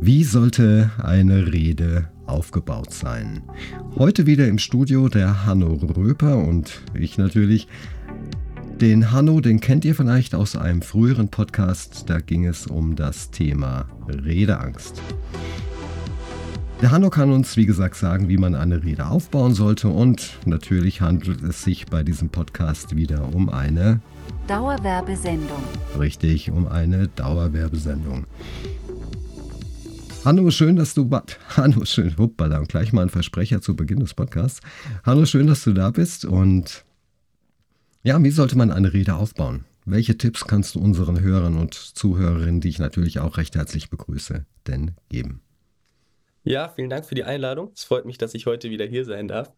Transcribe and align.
Wie 0.00 0.22
sollte 0.22 0.92
eine 1.02 1.52
Rede 1.52 2.08
aufgebaut 2.24 2.92
sein? 2.92 3.42
Heute 3.96 4.26
wieder 4.26 4.46
im 4.46 4.58
Studio 4.58 5.08
der 5.08 5.44
Hanno 5.44 5.74
Röper 5.74 6.38
und 6.38 6.82
ich 6.94 7.18
natürlich. 7.18 7.66
Den 8.80 9.10
Hanno, 9.10 9.40
den 9.40 9.58
kennt 9.60 9.84
ihr 9.84 9.96
vielleicht 9.96 10.36
aus 10.36 10.54
einem 10.54 10.82
früheren 10.82 11.30
Podcast, 11.30 12.04
da 12.06 12.20
ging 12.20 12.46
es 12.46 12.68
um 12.68 12.94
das 12.94 13.32
Thema 13.32 13.86
Redeangst. 14.06 15.02
Der 16.80 16.92
Hanno 16.92 17.10
kann 17.10 17.32
uns, 17.32 17.56
wie 17.56 17.66
gesagt, 17.66 17.96
sagen, 17.96 18.28
wie 18.28 18.36
man 18.36 18.54
eine 18.54 18.84
Rede 18.84 19.06
aufbauen 19.06 19.52
sollte 19.52 19.88
und 19.88 20.38
natürlich 20.44 21.00
handelt 21.00 21.42
es 21.42 21.64
sich 21.64 21.86
bei 21.86 22.04
diesem 22.04 22.28
Podcast 22.28 22.94
wieder 22.94 23.34
um 23.34 23.48
eine 23.48 23.98
Dauerwerbesendung. 24.46 25.62
Richtig, 25.98 26.52
um 26.52 26.68
eine 26.68 27.08
Dauerwerbesendung. 27.08 28.26
Hanno, 30.28 30.50
schön, 30.50 30.76
dass 30.76 30.92
du. 30.92 31.08
Hanno, 31.56 31.86
schön. 31.86 32.14
Hoppala, 32.18 32.62
gleich 32.64 32.92
mal 32.92 33.00
ein 33.00 33.08
Versprecher 33.08 33.62
zu 33.62 33.74
Beginn 33.74 34.00
des 34.00 34.12
Podcasts. 34.12 34.60
Hanno, 35.02 35.24
schön, 35.24 35.46
dass 35.46 35.64
du 35.64 35.72
da 35.72 35.90
bist. 35.90 36.26
Und 36.26 36.84
ja, 38.02 38.22
wie 38.22 38.28
sollte 38.28 38.58
man 38.58 38.70
eine 38.70 38.92
Rede 38.92 39.14
aufbauen? 39.14 39.64
Welche 39.86 40.18
Tipps 40.18 40.44
kannst 40.46 40.74
du 40.74 40.80
unseren 40.80 41.18
Hörern 41.22 41.56
und 41.56 41.72
Zuhörerinnen, 41.72 42.60
die 42.60 42.68
ich 42.68 42.78
natürlich 42.78 43.20
auch 43.20 43.38
recht 43.38 43.56
herzlich 43.56 43.88
begrüße, 43.88 44.44
denn 44.66 44.90
geben? 45.08 45.40
Ja, 46.44 46.68
vielen 46.68 46.90
Dank 46.90 47.06
für 47.06 47.14
die 47.14 47.24
Einladung. 47.24 47.72
Es 47.74 47.84
freut 47.84 48.04
mich, 48.04 48.18
dass 48.18 48.34
ich 48.34 48.44
heute 48.44 48.68
wieder 48.68 48.84
hier 48.84 49.06
sein 49.06 49.28
darf. 49.28 49.50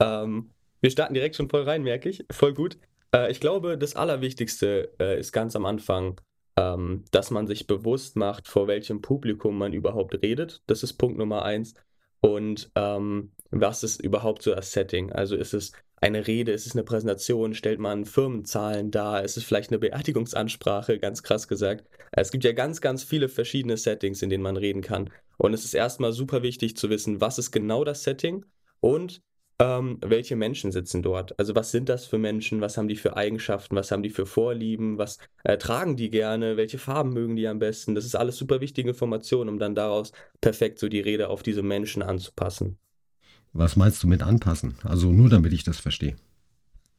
Ähm, 0.00 0.50
wir 0.82 0.90
starten 0.90 1.14
direkt 1.14 1.36
schon 1.36 1.48
voll 1.48 1.62
rein, 1.62 1.82
merke 1.82 2.10
ich. 2.10 2.26
Voll 2.30 2.52
gut. 2.52 2.76
Äh, 3.14 3.32
ich 3.32 3.40
glaube, 3.40 3.78
das 3.78 3.96
Allerwichtigste 3.96 4.92
äh, 5.00 5.18
ist 5.18 5.32
ganz 5.32 5.56
am 5.56 5.64
Anfang 5.64 6.20
ähm, 6.56 7.04
dass 7.10 7.30
man 7.30 7.46
sich 7.46 7.66
bewusst 7.66 8.16
macht, 8.16 8.48
vor 8.48 8.66
welchem 8.66 9.00
Publikum 9.02 9.56
man 9.58 9.72
überhaupt 9.72 10.20
redet. 10.22 10.62
Das 10.66 10.82
ist 10.82 10.94
Punkt 10.94 11.18
Nummer 11.18 11.44
eins. 11.44 11.74
Und 12.20 12.70
ähm, 12.74 13.32
was 13.50 13.82
ist 13.82 14.00
überhaupt 14.00 14.42
so 14.42 14.54
das 14.54 14.72
Setting? 14.72 15.12
Also 15.12 15.36
ist 15.36 15.54
es 15.54 15.72
eine 16.00 16.26
Rede, 16.26 16.52
ist 16.52 16.66
es 16.66 16.72
eine 16.72 16.84
Präsentation, 16.84 17.54
stellt 17.54 17.78
man 17.78 18.06
Firmenzahlen 18.06 18.90
dar, 18.90 19.22
ist 19.22 19.36
es 19.36 19.44
vielleicht 19.44 19.70
eine 19.70 19.78
Beerdigungsansprache, 19.78 20.98
ganz 20.98 21.22
krass 21.22 21.46
gesagt. 21.46 21.84
Es 22.12 22.30
gibt 22.30 22.44
ja 22.44 22.52
ganz, 22.52 22.80
ganz 22.80 23.04
viele 23.04 23.28
verschiedene 23.28 23.76
Settings, 23.76 24.22
in 24.22 24.30
denen 24.30 24.42
man 24.42 24.56
reden 24.56 24.82
kann. 24.82 25.10
Und 25.36 25.52
es 25.54 25.64
ist 25.64 25.74
erstmal 25.74 26.12
super 26.12 26.42
wichtig 26.42 26.76
zu 26.76 26.90
wissen, 26.90 27.20
was 27.20 27.38
ist 27.38 27.50
genau 27.50 27.84
das 27.84 28.02
Setting 28.02 28.44
und 28.80 29.22
ähm, 29.60 29.98
welche 30.00 30.36
Menschen 30.36 30.72
sitzen 30.72 31.02
dort? 31.02 31.38
Also 31.38 31.54
was 31.54 31.70
sind 31.70 31.90
das 31.90 32.06
für 32.06 32.16
Menschen? 32.16 32.62
Was 32.62 32.78
haben 32.78 32.88
die 32.88 32.96
für 32.96 33.16
Eigenschaften? 33.16 33.76
Was 33.76 33.90
haben 33.90 34.02
die 34.02 34.10
für 34.10 34.24
Vorlieben? 34.24 34.96
Was 34.96 35.18
äh, 35.44 35.58
tragen 35.58 35.96
die 35.96 36.08
gerne? 36.08 36.56
Welche 36.56 36.78
Farben 36.78 37.12
mögen 37.12 37.36
die 37.36 37.46
am 37.46 37.58
besten? 37.58 37.94
Das 37.94 38.06
ist 38.06 38.14
alles 38.14 38.38
super 38.38 38.60
wichtige 38.62 38.88
Informationen, 38.88 39.50
um 39.50 39.58
dann 39.58 39.74
daraus 39.74 40.12
perfekt 40.40 40.78
so 40.78 40.88
die 40.88 41.00
Rede 41.00 41.28
auf 41.28 41.42
diese 41.42 41.62
Menschen 41.62 42.02
anzupassen. 42.02 42.78
Was 43.52 43.76
meinst 43.76 44.02
du 44.02 44.06
mit 44.06 44.22
anpassen? 44.22 44.76
Also 44.82 45.12
nur 45.12 45.28
damit 45.28 45.52
ich 45.52 45.62
das 45.62 45.78
verstehe. 45.78 46.16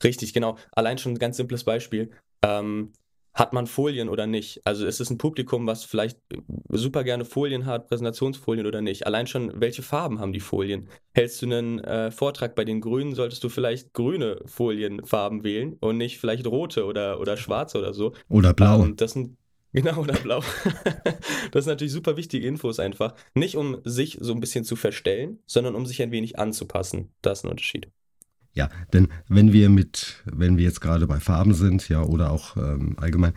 Richtig, 0.04 0.34
genau. 0.34 0.58
Allein 0.72 1.00
schon 1.00 1.14
ein 1.14 1.20
ganz 1.20 1.38
simples 1.38 1.64
Beispiel. 1.64 2.12
Ähm, 2.44 2.94
hat 3.34 3.54
man 3.54 3.68
Folien 3.68 4.10
oder 4.10 4.28
nicht? 4.28 4.62
Also 4.66 4.86
ist 4.86 5.00
es 5.00 5.10
ein 5.10 5.18
Publikum, 5.18 5.66
was 5.68 5.86
vielleicht 5.86 6.20
super 6.70 7.04
gerne 7.04 7.26
Folien 7.26 7.66
hat, 7.66 7.88
Präsentationsfolien 7.88 8.66
oder 8.66 8.82
nicht? 8.82 9.08
Allein 9.08 9.28
schon, 9.28 9.52
welche 9.56 9.82
Farben 9.82 10.20
haben 10.20 10.34
die 10.34 10.40
Folien? 10.40 10.90
Hältst 11.14 11.42
du 11.42 11.46
einen 11.46 11.80
äh, 11.80 12.12
Vortrag 12.12 12.56
bei 12.56 12.66
den 12.66 12.82
Grünen, 12.82 13.16
solltest 13.16 13.44
du 13.44 13.50
vielleicht 13.50 13.94
grüne 13.94 14.40
Folienfarben 14.46 15.44
wählen 15.44 15.78
und 15.80 15.98
nicht 15.98 16.20
vielleicht 16.20 16.46
rote 16.46 16.86
oder, 16.86 17.20
oder 17.20 17.38
schwarze 17.38 17.80
oder 17.80 17.94
so. 17.94 18.14
Oder 18.30 18.54
blau. 18.54 18.84
Ähm, 18.84 18.96
das 18.96 19.14
sind 19.14 19.38
Genau, 19.74 20.02
oder 20.02 20.14
blau. 20.14 20.42
das 21.52 21.64
sind 21.64 21.72
natürlich 21.72 21.94
super 21.94 22.18
wichtige 22.18 22.46
Infos 22.46 22.80
einfach. 22.80 23.16
Nicht 23.34 23.56
um 23.56 23.78
sich 23.86 24.18
so 24.20 24.34
ein 24.34 24.42
bisschen 24.42 24.66
zu 24.66 24.76
verstellen, 24.76 25.40
sondern 25.46 25.76
um 25.76 25.86
sich 25.86 26.02
ein 26.02 26.12
wenig 26.12 26.38
anzupassen. 26.38 27.14
Das 27.22 27.40
ist 27.40 27.46
ein 27.46 27.52
Unterschied. 27.52 27.90
Ja, 28.54 28.70
denn 28.92 29.08
wenn 29.30 29.54
wir 29.54 29.70
mit, 29.70 30.24
wenn 30.26 30.58
wir 30.58 30.66
jetzt 30.66 30.82
gerade 30.82 31.08
bei 31.08 31.20
Farben 31.20 31.54
sind, 31.54 31.88
ja, 31.90 32.02
oder 32.02 32.32
auch 32.32 32.58
ähm, 32.58 32.96
allgemein, 32.98 33.34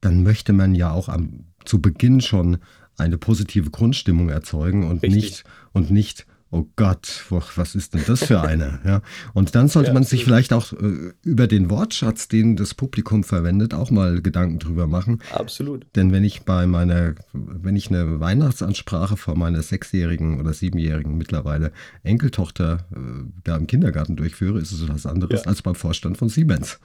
dann 0.00 0.22
möchte 0.22 0.52
man 0.52 0.74
ja 0.74 0.92
auch 0.92 1.08
am, 1.08 1.46
zu 1.64 1.80
Beginn 1.80 2.20
schon 2.20 2.58
eine 2.96 3.18
positive 3.18 3.70
Grundstimmung 3.70 4.28
erzeugen 4.28 4.88
und 4.88 5.02
Richtig. 5.02 5.14
nicht 5.14 5.44
und 5.72 5.90
nicht 5.90 6.26
oh 6.50 6.64
Gott, 6.76 7.24
was 7.28 7.74
ist 7.74 7.94
denn 7.94 8.02
das 8.06 8.24
für 8.24 8.40
eine? 8.40 8.80
Ja. 8.84 9.02
Und 9.34 9.54
dann 9.54 9.68
sollte 9.68 9.88
ja, 9.88 9.94
man 9.94 10.04
sich 10.04 10.24
vielleicht 10.24 10.52
auch 10.52 10.72
äh, 10.72 11.12
über 11.22 11.46
den 11.46 11.70
Wortschatz, 11.70 12.28
den 12.28 12.56
das 12.56 12.74
Publikum 12.74 13.24
verwendet, 13.24 13.74
auch 13.74 13.90
mal 13.90 14.22
Gedanken 14.22 14.58
drüber 14.58 14.86
machen. 14.86 15.22
Absolut. 15.32 15.86
Denn 15.96 16.12
wenn 16.12 16.24
ich 16.24 16.42
bei 16.42 16.66
meiner, 16.66 17.14
wenn 17.32 17.76
ich 17.76 17.88
eine 17.90 18.20
Weihnachtsansprache 18.20 19.16
vor 19.16 19.36
meiner 19.36 19.62
sechsjährigen 19.62 20.40
oder 20.40 20.52
siebenjährigen 20.52 21.16
mittlerweile 21.18 21.72
Enkeltochter 22.02 22.86
äh, 22.92 22.98
da 23.44 23.56
im 23.56 23.66
Kindergarten 23.66 24.16
durchführe, 24.16 24.58
ist 24.58 24.72
es 24.72 24.88
was 24.88 25.06
anderes 25.06 25.44
ja. 25.44 25.48
als 25.48 25.62
beim 25.62 25.74
Vorstand 25.74 26.16
von 26.16 26.28
Siemens. 26.28 26.78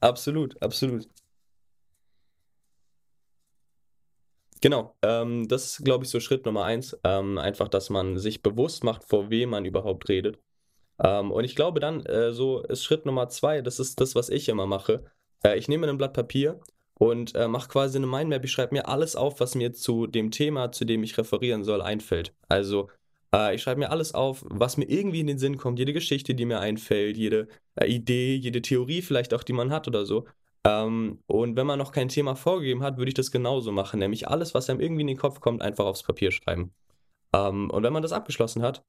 Absolut, 0.00 0.60
absolut. 0.60 1.06
Genau, 4.62 4.94
ähm, 5.02 5.48
das 5.48 5.64
ist, 5.66 5.84
glaube 5.84 6.04
ich, 6.04 6.10
so 6.10 6.20
Schritt 6.20 6.46
Nummer 6.46 6.64
eins. 6.64 6.96
Ähm, 7.04 7.36
einfach, 7.36 7.68
dass 7.68 7.90
man 7.90 8.16
sich 8.16 8.42
bewusst 8.42 8.84
macht, 8.84 9.02
vor 9.04 9.28
wem 9.28 9.50
man 9.50 9.64
überhaupt 9.64 10.08
redet. 10.08 10.38
Ähm, 11.02 11.32
und 11.32 11.44
ich 11.44 11.56
glaube 11.56 11.80
dann, 11.80 12.06
äh, 12.06 12.32
so 12.32 12.62
ist 12.62 12.84
Schritt 12.84 13.06
Nummer 13.06 13.28
zwei, 13.28 13.60
das 13.62 13.80
ist 13.80 14.00
das, 14.00 14.14
was 14.14 14.28
ich 14.30 14.48
immer 14.48 14.66
mache. 14.66 15.04
Äh, 15.44 15.58
ich 15.58 15.68
nehme 15.68 15.88
ein 15.88 15.98
Blatt 15.98 16.14
Papier 16.14 16.60
und 16.94 17.34
äh, 17.34 17.48
mache 17.48 17.68
quasi 17.68 17.98
eine 17.98 18.06
Mindmap. 18.06 18.44
Ich 18.44 18.52
schreibe 18.52 18.74
mir 18.74 18.88
alles 18.88 19.16
auf, 19.16 19.40
was 19.40 19.56
mir 19.56 19.72
zu 19.72 20.06
dem 20.06 20.30
Thema, 20.30 20.72
zu 20.72 20.84
dem 20.84 21.02
ich 21.02 21.18
referieren 21.18 21.64
soll, 21.64 21.82
einfällt. 21.82 22.34
Also 22.48 22.88
äh, 23.34 23.56
ich 23.56 23.62
schreibe 23.62 23.80
mir 23.80 23.90
alles 23.90 24.14
auf, 24.14 24.44
was 24.48 24.76
mir 24.76 24.88
irgendwie 24.88 25.20
in 25.20 25.26
den 25.26 25.38
Sinn 25.38 25.58
kommt, 25.58 25.80
jede 25.80 25.92
Geschichte, 25.92 26.34
die 26.36 26.44
mir 26.46 26.60
einfällt, 26.60 27.16
jede 27.16 27.48
äh, 27.76 27.86
Idee, 27.86 28.36
jede 28.36 28.62
Theorie 28.62 29.02
vielleicht 29.02 29.34
auch, 29.34 29.42
die 29.42 29.54
man 29.54 29.72
hat 29.72 29.88
oder 29.88 30.06
so. 30.06 30.26
Ähm, 30.64 31.20
und 31.26 31.56
wenn 31.56 31.66
man 31.66 31.78
noch 31.78 31.92
kein 31.92 32.08
Thema 32.08 32.36
vorgegeben 32.36 32.82
hat, 32.82 32.96
würde 32.96 33.08
ich 33.08 33.14
das 33.14 33.30
genauso 33.30 33.72
machen, 33.72 33.98
nämlich 33.98 34.28
alles, 34.28 34.54
was 34.54 34.70
einem 34.70 34.80
irgendwie 34.80 35.02
in 35.02 35.08
den 35.08 35.16
Kopf 35.16 35.40
kommt, 35.40 35.62
einfach 35.62 35.86
aufs 35.86 36.04
Papier 36.04 36.30
schreiben. 36.30 36.72
Ähm, 37.32 37.70
und 37.70 37.82
wenn 37.82 37.92
man 37.92 38.02
das 38.02 38.12
abgeschlossen 38.12 38.62
hat, 38.62 38.84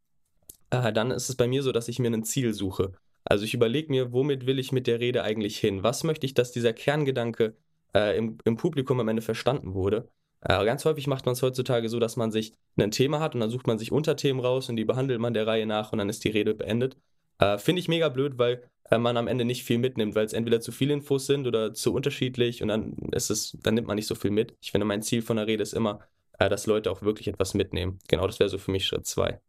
äh, 0.69 0.93
dann 0.93 1.11
ist 1.11 1.29
es 1.29 1.35
bei 1.35 1.47
mir 1.47 1.63
so, 1.63 1.71
dass 1.71 1.87
ich 1.87 1.99
mir 1.99 2.11
ein 2.11 2.23
Ziel 2.23 2.53
suche. 2.53 2.93
Also 3.25 3.45
ich 3.45 3.53
überlege 3.53 3.89
mir, 3.89 4.11
womit 4.11 4.45
will 4.45 4.59
ich 4.59 4.71
mit 4.71 4.87
der 4.87 4.99
Rede 4.99 5.23
eigentlich 5.23 5.57
hin? 5.57 5.83
Was 5.83 6.03
möchte 6.03 6.25
ich, 6.25 6.33
dass 6.33 6.51
dieser 6.51 6.73
Kerngedanke 6.73 7.55
äh, 7.95 8.17
im, 8.17 8.37
im, 8.43 8.57
Publikum 8.57 8.99
am 8.99 9.07
Ende 9.07 9.21
verstanden 9.21 9.73
wurde? 9.73 10.09
Äh, 10.41 10.65
ganz 10.65 10.83
häufig 10.85 11.07
macht 11.07 11.25
man 11.25 11.33
es 11.33 11.41
heutzutage 11.41 11.89
so, 11.89 11.99
dass 11.99 12.17
man 12.17 12.31
sich 12.31 12.53
ein 12.77 12.91
Thema 12.91 13.19
hat 13.19 13.33
und 13.33 13.41
dann 13.41 13.49
sucht 13.49 13.67
man 13.67 13.79
sich 13.79 13.91
Unterthemen 13.91 14.43
raus 14.43 14.69
und 14.69 14.75
die 14.75 14.85
behandelt 14.85 15.19
man 15.19 15.33
der 15.33 15.47
Reihe 15.47 15.65
nach 15.65 15.91
und 15.93 15.99
dann 15.99 16.09
ist 16.09 16.23
die 16.25 16.29
Rede 16.29 16.53
beendet. 16.53 16.97
Äh, 17.43 17.57
Finde 17.57 17.81
ich 17.81 17.89
mega 17.89 18.07
blöd, 18.07 18.37
weil 18.37 18.63
äh, 18.89 18.97
man 18.97 19.17
am 19.17 19.27
Ende 19.27 19.43
nicht 19.43 19.63
viel 19.65 19.77
mitnimmt, 19.77 20.15
weil 20.15 20.25
es 20.25 20.33
entweder 20.33 20.61
zu 20.61 20.71
viele 20.71 20.93
Infos 20.93 21.25
sind 21.25 21.45
oder 21.45 21.73
zu 21.73 21.93
unterschiedlich 21.93 22.61
und 22.61 22.69
dann 22.69 22.93
ist 23.11 23.29
es, 23.29 23.57
dann 23.61 23.73
nimmt 23.73 23.87
man 23.87 23.95
nicht 23.95 24.07
so 24.07 24.15
viel 24.15 24.31
mit. 24.31 24.55
Ich 24.61 24.71
finde, 24.71 24.85
mein 24.85 25.01
Ziel 25.01 25.21
von 25.21 25.35
der 25.35 25.47
Rede 25.47 25.61
ist 25.61 25.73
immer, 25.73 25.99
äh, 26.39 26.47
dass 26.47 26.67
Leute 26.67 26.89
auch 26.89 27.01
wirklich 27.01 27.27
etwas 27.27 27.53
mitnehmen. 27.53 27.99
Genau, 28.07 28.25
das 28.27 28.39
wäre 28.39 28.49
so 28.49 28.57
für 28.57 28.71
mich 28.71 28.85
Schritt 28.85 29.05
zwei. 29.05 29.41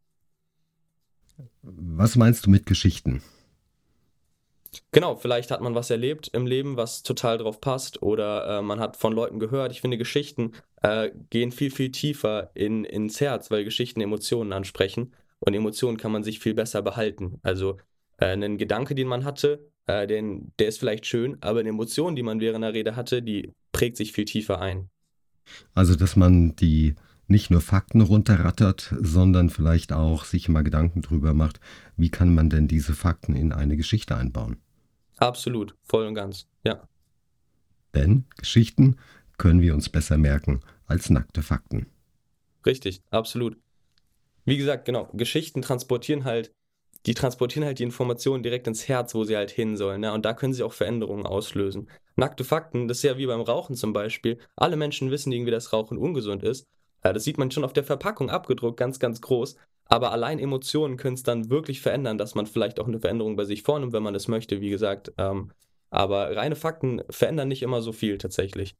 Was 1.63 2.17
meinst 2.17 2.47
du 2.47 2.51
mit 2.51 2.67
Geschichten? 2.67 3.23
Genau, 4.91 5.15
vielleicht 5.15 5.53
hat 5.53 5.61
man 5.61 5.77
was 5.77 5.91
erlebt 5.91 6.31
im 6.33 6.47
Leben, 6.47 6.77
was 6.77 7.05
total 7.05 7.39
drauf 7.39 7.61
passt, 7.61 8.03
oder 8.03 8.59
äh, 8.59 8.63
man 8.63 8.81
hat 8.81 8.97
von 8.97 9.13
Leuten 9.13 9.39
gehört. 9.39 9.71
Ich 9.71 9.81
finde, 9.81 9.99
Geschichten 9.99 10.53
äh, 10.83 11.11
gehen 11.31 11.53
viel, 11.53 11.71
viel 11.71 11.93
tiefer 11.93 12.51
in, 12.55 12.85
ins 12.85 13.21
Herz, 13.21 13.53
weil 13.53 13.63
Geschichten 13.63 14.01
Emotionen 14.01 14.53
ansprechen 14.53 15.13
und 15.41 15.55
Emotionen 15.55 15.97
kann 15.97 16.13
man 16.13 16.23
sich 16.23 16.39
viel 16.39 16.55
besser 16.55 16.83
behalten. 16.83 17.39
Also 17.43 17.79
äh, 18.19 18.27
einen 18.27 18.59
Gedanke, 18.59 18.95
den 18.95 19.09
man 19.09 19.25
hatte, 19.25 19.71
äh, 19.87 20.07
den, 20.07 20.53
der 20.59 20.69
ist 20.69 20.79
vielleicht 20.79 21.07
schön, 21.07 21.37
aber 21.41 21.61
eine 21.61 21.71
Emotion, 21.71 22.17
die 22.17 22.23
man 22.23 22.41
während 22.41 22.65
der 22.65 22.75
Rede 22.75 22.97
hatte, 22.97 23.23
die 23.23 23.53
prägt 23.73 23.97
sich 23.97 24.13
viel 24.13 24.25
tiefer 24.25 24.61
ein. 24.61 24.89
Also, 25.75 25.95
dass 25.95 26.17
man 26.17 26.57
die 26.57 26.95
nicht 27.27 27.51
nur 27.51 27.61
Fakten 27.61 28.01
runterrattert, 28.01 28.95
sondern 29.01 29.51
vielleicht 29.51 29.93
auch 29.93 30.25
sich 30.25 30.49
mal 30.49 30.63
Gedanken 30.63 31.03
drüber 31.03 31.35
macht, 31.35 31.61
wie 31.97 32.11
kann 32.11 32.35
man 32.35 32.51
denn 32.51 32.69
diese 32.69 32.95
Fakten 32.95 33.35
in 33.35 33.53
eine 33.53 33.77
Geschichte 33.77 34.17
einbauen. 34.17 34.57
Absolut, 35.17 35.75
voll 35.83 36.07
und 36.07 36.15
ganz, 36.15 36.47
ja. 36.65 36.87
Denn 37.95 38.25
Geschichten 38.37 38.97
können 39.39 39.61
wir 39.61 39.75
uns 39.75 39.89
besser 39.89 40.19
merken 40.19 40.61
als 40.87 41.11
nackte 41.11 41.43
Fakten. 41.43 41.87
Richtig, 42.67 43.01
absolut. 43.11 43.57
Wie 44.45 44.57
gesagt, 44.57 44.85
genau, 44.85 45.09
Geschichten 45.13 45.63
transportieren 45.63 46.25
halt 46.25 46.53
die 47.07 47.15
transportieren 47.15 47.67
halt 47.67 47.79
die 47.79 47.85
Informationen 47.85 48.43
direkt 48.43 48.67
ins 48.67 48.89
Herz, 48.89 49.15
wo 49.15 49.25
sie 49.25 49.37
halt 49.37 49.51
hin 49.51 49.77
sollen. 49.77 50.01
Ne? 50.01 50.13
Und 50.13 50.25
da 50.25 50.33
können 50.33 50.55
sie 50.55 50.63
auch 50.63 50.73
Veränderungen 50.73 51.27
auslösen. 51.27 51.89
Nackte 52.17 52.45
Fakten, 52.45 52.89
das 52.89 52.99
ist 52.99 53.03
ja 53.03 53.19
wie 53.19 53.27
beim 53.27 53.43
Rauchen 53.43 53.77
zum 53.77 53.93
Beispiel. 53.93 54.39
Alle 54.57 54.77
Menschen 54.77 55.11
wissen 55.11 55.33
irgendwie, 55.33 55.51
dass 55.51 55.73
Rauchen 55.73 55.99
ungesund 55.99 56.43
ist. 56.43 56.67
Das 57.03 57.25
sieht 57.25 57.37
man 57.37 57.51
schon 57.51 57.65
auf 57.65 57.75
der 57.75 57.85
Verpackung 57.85 58.31
abgedruckt, 58.31 58.79
ganz, 58.79 58.99
ganz 58.99 59.21
groß. 59.21 59.57
Aber 59.87 60.13
allein 60.13 60.39
Emotionen 60.39 60.97
können 60.97 61.15
es 61.15 61.23
dann 61.23 61.51
wirklich 61.51 61.83
verändern, 61.83 62.17
dass 62.17 62.35
man 62.35 62.47
vielleicht 62.47 62.81
auch 62.81 62.89
eine 62.89 63.01
Veränderung 63.01 63.37
bei 63.37 63.45
sich 63.45 63.63
vornimmt, 63.63 63.93
wenn 63.93 64.03
man 64.03 64.15
das 64.15 64.29
möchte, 64.29 64.63
wie 64.63 64.71
gesagt. 64.71 65.13
Ähm, 65.19 65.51
aber 65.91 66.35
reine 66.35 66.57
Fakten 66.57 67.03
verändern 67.11 67.49
nicht 67.49 67.63
immer 67.63 67.83
so 67.83 67.93
viel 67.93 68.17
tatsächlich. 68.17 68.75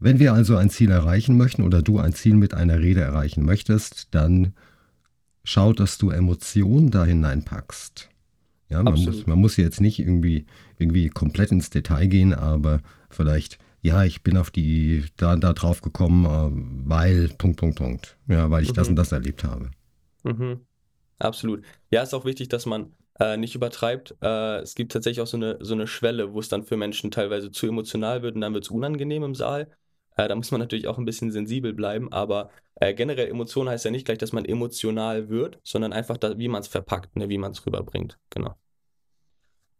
Wenn 0.00 0.18
wir 0.18 0.32
also 0.32 0.56
ein 0.56 0.70
Ziel 0.70 0.90
erreichen 0.90 1.36
möchten 1.36 1.62
oder 1.62 1.82
du 1.82 1.98
ein 1.98 2.12
Ziel 2.12 2.34
mit 2.34 2.54
einer 2.54 2.78
Rede 2.78 3.00
erreichen 3.00 3.44
möchtest, 3.44 4.14
dann 4.14 4.54
schau, 5.44 5.72
dass 5.72 5.98
du 5.98 6.10
Emotionen 6.10 6.90
da 6.90 7.04
hineinpackst. 7.04 8.08
Ja, 8.70 8.82
man 8.82 8.94
muss, 8.94 9.26
man 9.26 9.38
muss 9.38 9.56
jetzt 9.56 9.80
nicht 9.80 9.98
irgendwie, 9.98 10.46
irgendwie 10.76 11.08
komplett 11.08 11.50
ins 11.52 11.70
Detail 11.70 12.06
gehen, 12.06 12.34
aber 12.34 12.80
vielleicht, 13.08 13.58
ja, 13.80 14.04
ich 14.04 14.22
bin 14.22 14.36
auf 14.36 14.50
die, 14.50 15.04
da, 15.16 15.36
da 15.36 15.54
drauf 15.54 15.80
gekommen, 15.80 16.26
äh, 16.26 16.88
weil, 16.88 17.28
Punkt, 17.38 17.58
Punkt, 17.58 17.78
Punkt. 17.78 18.18
Ja, 18.28 18.50
weil 18.50 18.62
ich 18.62 18.70
mhm. 18.70 18.74
das 18.74 18.88
und 18.88 18.96
das 18.96 19.12
erlebt 19.12 19.42
habe. 19.42 19.70
Mhm. 20.24 20.60
Absolut. 21.18 21.64
Ja, 21.90 22.02
ist 22.02 22.14
auch 22.14 22.26
wichtig, 22.26 22.48
dass 22.48 22.66
man 22.66 22.92
äh, 23.18 23.36
nicht 23.36 23.54
übertreibt. 23.54 24.14
Äh, 24.22 24.58
es 24.58 24.74
gibt 24.74 24.92
tatsächlich 24.92 25.22
auch 25.22 25.26
so 25.26 25.38
eine, 25.38 25.56
so 25.60 25.74
eine 25.74 25.86
Schwelle, 25.86 26.32
wo 26.32 26.40
es 26.40 26.48
dann 26.48 26.62
für 26.62 26.76
Menschen 26.76 27.10
teilweise 27.10 27.50
zu 27.50 27.66
emotional 27.66 28.22
wird 28.22 28.34
und 28.34 28.42
dann 28.42 28.54
wird 28.54 28.64
es 28.64 28.70
unangenehm 28.70 29.22
im 29.22 29.34
Saal. 29.34 29.68
Äh, 30.18 30.28
da 30.28 30.34
muss 30.34 30.50
man 30.50 30.60
natürlich 30.60 30.88
auch 30.88 30.98
ein 30.98 31.04
bisschen 31.04 31.30
sensibel 31.30 31.72
bleiben, 31.72 32.12
aber 32.12 32.50
äh, 32.74 32.92
generell 32.92 33.28
Emotion 33.28 33.68
heißt 33.68 33.84
ja 33.84 33.90
nicht 33.90 34.04
gleich, 34.04 34.18
dass 34.18 34.32
man 34.32 34.44
emotional 34.44 35.28
wird, 35.28 35.60
sondern 35.62 35.92
einfach, 35.92 36.18
da, 36.18 36.36
wie 36.38 36.48
man 36.48 36.60
es 36.60 36.68
verpackt, 36.68 37.16
ne, 37.16 37.28
wie 37.28 37.38
man 37.38 37.52
es 37.52 37.64
rüberbringt. 37.64 38.18
Genau. 38.30 38.54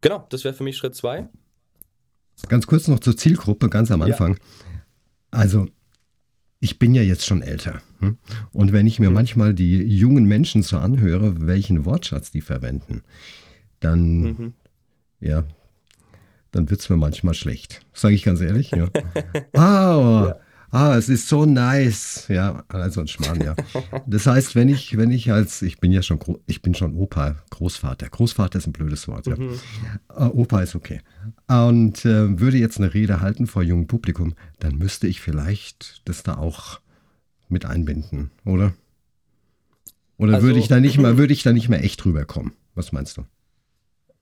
Genau, 0.00 0.26
das 0.30 0.44
wäre 0.44 0.54
für 0.54 0.62
mich 0.62 0.76
Schritt 0.76 0.94
zwei. 0.94 1.28
Ganz 2.48 2.68
kurz 2.68 2.86
noch 2.86 3.00
zur 3.00 3.16
Zielgruppe, 3.16 3.68
ganz 3.68 3.90
am 3.90 4.00
Anfang. 4.00 4.34
Ja. 4.34 4.38
Also, 5.32 5.66
ich 6.60 6.78
bin 6.78 6.94
ja 6.94 7.02
jetzt 7.02 7.26
schon 7.26 7.42
älter. 7.42 7.82
Hm? 7.98 8.18
Und 8.52 8.72
wenn 8.72 8.86
ich 8.86 9.00
mir 9.00 9.08
mhm. 9.08 9.14
manchmal 9.14 9.54
die 9.54 9.82
jungen 9.82 10.24
Menschen 10.24 10.62
so 10.62 10.78
anhöre, 10.78 11.46
welchen 11.48 11.84
Wortschatz 11.84 12.30
die 12.30 12.42
verwenden, 12.42 13.02
dann, 13.80 14.20
mhm. 14.20 14.52
ja, 15.18 15.44
dann 16.50 16.70
wird 16.70 16.80
es 16.80 16.88
mir 16.88 16.96
manchmal 16.96 17.34
schlecht. 17.34 17.80
Sage 17.92 18.14
ich 18.14 18.22
ganz 18.22 18.40
ehrlich. 18.40 18.70
Ja. 18.70 18.88
Wow, 19.52 20.28
ja. 20.28 20.36
ah, 20.70 20.96
es 20.96 21.08
ist 21.08 21.28
so 21.28 21.44
nice. 21.44 22.26
Ja, 22.28 22.64
also 22.68 23.00
ein 23.00 23.08
Schmarrn, 23.08 23.40
ja. 23.40 23.54
Das 24.06 24.26
heißt, 24.26 24.54
wenn 24.54 24.68
ich, 24.68 24.96
wenn 24.96 25.10
ich 25.10 25.32
als, 25.32 25.62
ich 25.62 25.78
bin 25.78 25.92
ja 25.92 26.02
schon, 26.02 26.18
ich 26.46 26.62
bin 26.62 26.74
schon 26.74 26.94
Opa, 26.94 27.36
Großvater. 27.50 28.08
Großvater 28.08 28.58
ist 28.58 28.66
ein 28.66 28.72
blödes 28.72 29.08
Wort, 29.08 29.26
ja. 29.26 29.36
Mhm. 29.36 29.58
Uh, 30.10 30.42
Opa 30.42 30.60
ist 30.62 30.74
okay. 30.74 31.00
Und 31.48 32.04
äh, 32.04 32.38
würde 32.38 32.58
jetzt 32.58 32.78
eine 32.78 32.92
Rede 32.92 33.20
halten 33.20 33.46
vor 33.46 33.62
jungem 33.62 33.86
Publikum, 33.86 34.34
dann 34.58 34.76
müsste 34.76 35.06
ich 35.06 35.20
vielleicht 35.20 36.02
das 36.04 36.22
da 36.22 36.36
auch 36.36 36.80
mit 37.48 37.64
einbinden, 37.64 38.30
oder? 38.44 38.74
Oder 40.18 40.34
also, 40.34 40.46
würde 40.46 40.58
ich 40.58 40.68
da 40.68 40.80
nicht 40.80 40.98
mehr, 40.98 41.16
würde 41.16 41.32
ich 41.32 41.42
da 41.42 41.52
nicht 41.52 41.68
mehr 41.68 41.82
echt 41.82 42.04
rüberkommen? 42.04 42.52
Was 42.74 42.92
meinst 42.92 43.16
du? 43.16 43.24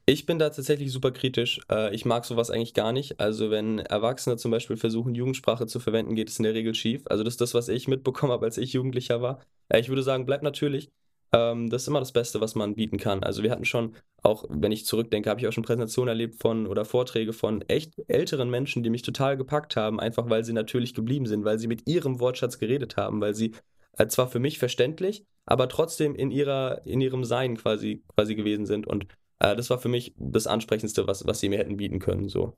Ich 0.08 0.25
bin 0.25 0.38
da 0.38 0.50
tatsächlich 0.50 0.93
super 0.93 1.11
kritisch. 1.11 1.61
Äh, 1.69 1.93
ich 1.93 2.05
mag 2.05 2.25
sowas 2.25 2.50
eigentlich 2.50 2.75
gar 2.75 2.93
nicht. 2.93 3.19
Also 3.19 3.50
wenn 3.50 3.81
Erwachsene 3.81 4.37
zum 4.37 4.53
Beispiel 4.53 4.76
versuchen, 4.76 5.17
Jugendsprache 5.17 5.67
zu 5.67 5.81
verwenden, 5.81 6.14
geht 6.14 6.29
es 6.29 6.38
in 6.38 6.44
der 6.44 6.55
Regel 6.55 6.75
schief. 6.75 7.03
Also 7.06 7.25
das 7.25 7.35
ist 7.35 7.41
das, 7.41 7.55
was 7.55 7.69
ich 7.69 7.88
mitbekommen 7.88 8.32
habe, 8.32 8.47
als 8.47 8.56
ich 8.56 8.73
Jugendlicher 8.73 9.20
war. 9.20 9.41
Äh, 9.69 9.81
ich 9.81 9.88
würde 9.88 10.05
sagen, 10.05 10.25
bleibt 10.25 10.44
natürlich. 10.44 10.91
Ähm, 11.32 11.69
das 11.70 11.82
ist 11.82 11.88
immer 11.88 11.99
das 11.99 12.12
Beste, 12.12 12.41
was 12.41 12.55
man 12.55 12.76
bieten 12.76 12.99
kann. 12.99 13.25
Also 13.25 13.43
wir 13.43 13.50
hatten 13.50 13.64
schon, 13.64 13.97
auch 14.23 14.44
wenn 14.49 14.70
ich 14.70 14.87
zurückdenke, 14.87 15.29
habe 15.29 15.41
ich 15.41 15.49
auch 15.49 15.53
schon 15.53 15.64
Präsentationen 15.64 16.08
erlebt 16.08 16.37
von 16.41 16.69
oder 16.69 16.85
Vorträge 16.85 17.32
von 17.32 17.62
echt 17.62 17.94
älteren 18.06 18.49
Menschen, 18.49 18.85
die 18.85 18.91
mich 18.91 19.03
total 19.03 19.37
gepackt 19.37 19.75
haben, 19.75 19.99
einfach 19.99 20.31
weil 20.31 20.44
sie 20.44 20.53
natürlich 20.53 20.94
geblieben 20.94 21.26
sind, 21.26 21.44
weil 21.44 21.58
sie 21.58 21.67
mit 21.67 21.88
ihrem 21.88 22.20
Wortschatz 22.20 22.61
geredet 22.61 22.97
haben, 22.97 23.20
weil 23.20 23.35
sie 23.35 23.55
äh, 23.99 24.06
zwar 24.06 24.29
für 24.29 24.38
mich 24.38 24.61
verständlich, 24.61 25.25
aber 25.47 25.69
trotzdem 25.69 26.14
in 26.14 26.31
ihrer, 26.31 26.87
in 26.87 27.00
ihrem 27.00 27.25
Sein 27.25 27.56
quasi, 27.56 28.05
quasi 28.14 28.37
gewesen 28.37 28.67
sind. 28.67 28.87
Und 28.87 29.06
äh, 29.38 29.56
das 29.56 29.71
war 29.71 29.79
für 29.79 29.88
mich 29.88 30.15
das 30.19 30.47
Ansprechendste, 30.47 31.06
was, 31.06 31.27
was 31.27 31.41
sie 31.41 31.49
mir 31.49 31.59
hätten 31.59 31.77
bieten 31.77 31.99
können. 31.99 32.29
So. 32.29 32.55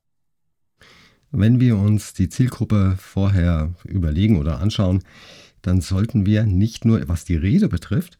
Wenn 1.30 1.60
wir 1.60 1.76
uns 1.76 2.14
die 2.14 2.28
Zielgruppe 2.28 2.96
vorher 2.98 3.74
überlegen 3.84 4.38
oder 4.38 4.60
anschauen, 4.60 5.02
dann 5.62 5.80
sollten 5.80 6.24
wir 6.24 6.44
nicht 6.44 6.84
nur, 6.84 7.06
was 7.08 7.24
die 7.24 7.36
Rede 7.36 7.68
betrifft, 7.68 8.18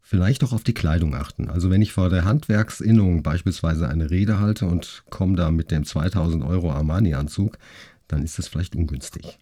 vielleicht 0.00 0.44
auch 0.44 0.52
auf 0.52 0.64
die 0.64 0.74
Kleidung 0.74 1.14
achten. 1.14 1.50
Also 1.50 1.70
wenn 1.70 1.82
ich 1.82 1.92
vor 1.92 2.10
der 2.10 2.24
Handwerksinnung 2.24 3.22
beispielsweise 3.22 3.88
eine 3.88 4.10
Rede 4.10 4.38
halte 4.38 4.66
und 4.66 5.02
komme 5.10 5.36
da 5.36 5.50
mit 5.50 5.70
dem 5.70 5.84
2000 5.84 6.44
Euro 6.44 6.70
Armani-Anzug, 6.70 7.58
dann 8.06 8.22
ist 8.22 8.38
das 8.38 8.48
vielleicht 8.48 8.76
ungünstig. 8.76 9.38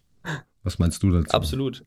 Was 0.63 0.79
meinst 0.79 1.03
du 1.03 1.11
dazu? 1.11 1.31
Absolut. 1.31 1.85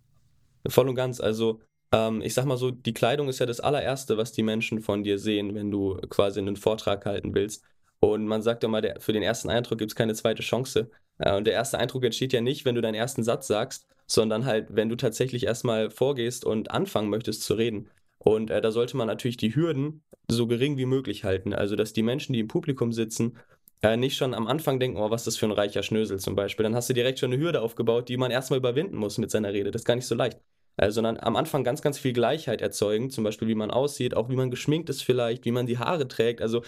Voll 0.66 0.88
und 0.88 0.94
ganz. 0.94 1.20
Also 1.20 1.60
ähm, 1.92 2.22
ich 2.22 2.34
sag 2.34 2.44
mal 2.44 2.56
so, 2.56 2.70
die 2.70 2.92
Kleidung 2.92 3.28
ist 3.28 3.38
ja 3.40 3.46
das 3.46 3.60
allererste, 3.60 4.16
was 4.16 4.32
die 4.32 4.42
Menschen 4.42 4.80
von 4.80 5.02
dir 5.02 5.18
sehen, 5.18 5.54
wenn 5.54 5.70
du 5.70 5.96
quasi 6.08 6.40
einen 6.40 6.56
Vortrag 6.56 7.04
halten 7.06 7.34
willst. 7.34 7.64
Und 8.00 8.26
man 8.26 8.42
sagt 8.42 8.64
immer, 8.64 8.80
der, 8.80 9.00
für 9.00 9.12
den 9.12 9.22
ersten 9.22 9.50
Eindruck 9.50 9.78
gibt 9.78 9.92
es 9.92 9.96
keine 9.96 10.14
zweite 10.14 10.42
Chance. 10.42 10.90
Äh, 11.18 11.36
und 11.36 11.44
der 11.46 11.54
erste 11.54 11.78
Eindruck 11.78 12.04
entsteht 12.04 12.32
ja 12.32 12.40
nicht, 12.40 12.64
wenn 12.64 12.74
du 12.74 12.80
deinen 12.80 12.94
ersten 12.94 13.24
Satz 13.24 13.46
sagst, 13.46 13.86
sondern 14.06 14.44
halt, 14.44 14.68
wenn 14.70 14.88
du 14.88 14.96
tatsächlich 14.96 15.44
erstmal 15.44 15.90
vorgehst 15.90 16.44
und 16.44 16.70
anfangen 16.70 17.10
möchtest 17.10 17.42
zu 17.42 17.54
reden. 17.54 17.88
Und 18.18 18.50
äh, 18.50 18.60
da 18.60 18.70
sollte 18.70 18.96
man 18.96 19.06
natürlich 19.06 19.36
die 19.36 19.54
Hürden 19.54 20.02
so 20.28 20.46
gering 20.46 20.76
wie 20.76 20.86
möglich 20.86 21.24
halten. 21.24 21.54
Also, 21.54 21.76
dass 21.76 21.92
die 21.92 22.02
Menschen, 22.02 22.32
die 22.32 22.40
im 22.40 22.48
Publikum 22.48 22.92
sitzen, 22.92 23.38
äh, 23.82 23.96
nicht 23.96 24.16
schon 24.16 24.34
am 24.34 24.46
Anfang 24.46 24.78
denken, 24.80 24.98
oh, 24.98 25.10
was 25.10 25.22
ist 25.22 25.26
das 25.26 25.36
für 25.38 25.46
ein 25.46 25.52
reicher 25.52 25.82
Schnösel 25.82 26.18
zum 26.18 26.36
Beispiel. 26.36 26.64
Dann 26.64 26.74
hast 26.74 26.90
du 26.90 26.94
direkt 26.94 27.18
schon 27.18 27.32
eine 27.32 27.42
Hürde 27.42 27.62
aufgebaut, 27.62 28.08
die 28.08 28.16
man 28.16 28.30
erstmal 28.30 28.58
überwinden 28.58 28.96
muss 28.96 29.18
mit 29.18 29.30
seiner 29.30 29.52
Rede. 29.52 29.70
Das 29.70 29.82
ist 29.82 29.86
gar 29.86 29.96
nicht 29.96 30.06
so 30.06 30.14
leicht 30.14 30.38
äh, 30.80 30.90
sondern 30.90 31.18
am 31.20 31.36
Anfang 31.36 31.62
ganz, 31.62 31.82
ganz 31.82 31.98
viel 31.98 32.14
Gleichheit 32.14 32.62
erzeugen, 32.62 33.10
zum 33.10 33.22
Beispiel 33.22 33.48
wie 33.48 33.54
man 33.54 33.70
aussieht, 33.70 34.16
auch 34.16 34.30
wie 34.30 34.36
man 34.36 34.50
geschminkt 34.50 34.88
ist 34.88 35.02
vielleicht, 35.02 35.44
wie 35.44 35.50
man 35.50 35.66
die 35.66 35.76
Haare 35.76 36.08
trägt. 36.08 36.40
Also 36.40 36.62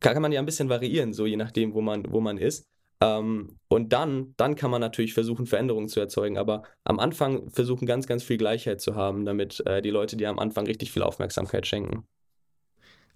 kann 0.00 0.20
man 0.20 0.32
ja 0.32 0.40
ein 0.40 0.44
bisschen 0.44 0.68
variieren, 0.68 1.14
so 1.14 1.24
je 1.24 1.36
nachdem, 1.36 1.72
wo 1.72 1.80
man, 1.80 2.04
wo 2.12 2.20
man 2.20 2.36
ist. 2.36 2.66
Ähm, 3.00 3.56
und 3.68 3.94
dann, 3.94 4.34
dann 4.36 4.54
kann 4.54 4.70
man 4.70 4.82
natürlich 4.82 5.14
versuchen, 5.14 5.46
Veränderungen 5.46 5.88
zu 5.88 5.98
erzeugen, 5.98 6.36
aber 6.36 6.64
am 6.84 6.98
Anfang 6.98 7.48
versuchen 7.48 7.86
ganz, 7.86 8.06
ganz 8.06 8.22
viel 8.22 8.36
Gleichheit 8.36 8.82
zu 8.82 8.96
haben, 8.96 9.24
damit 9.24 9.64
äh, 9.66 9.80
die 9.80 9.90
Leute 9.90 10.18
dir 10.18 10.28
am 10.28 10.38
Anfang 10.38 10.66
richtig 10.66 10.92
viel 10.92 11.02
Aufmerksamkeit 11.02 11.66
schenken. 11.66 12.04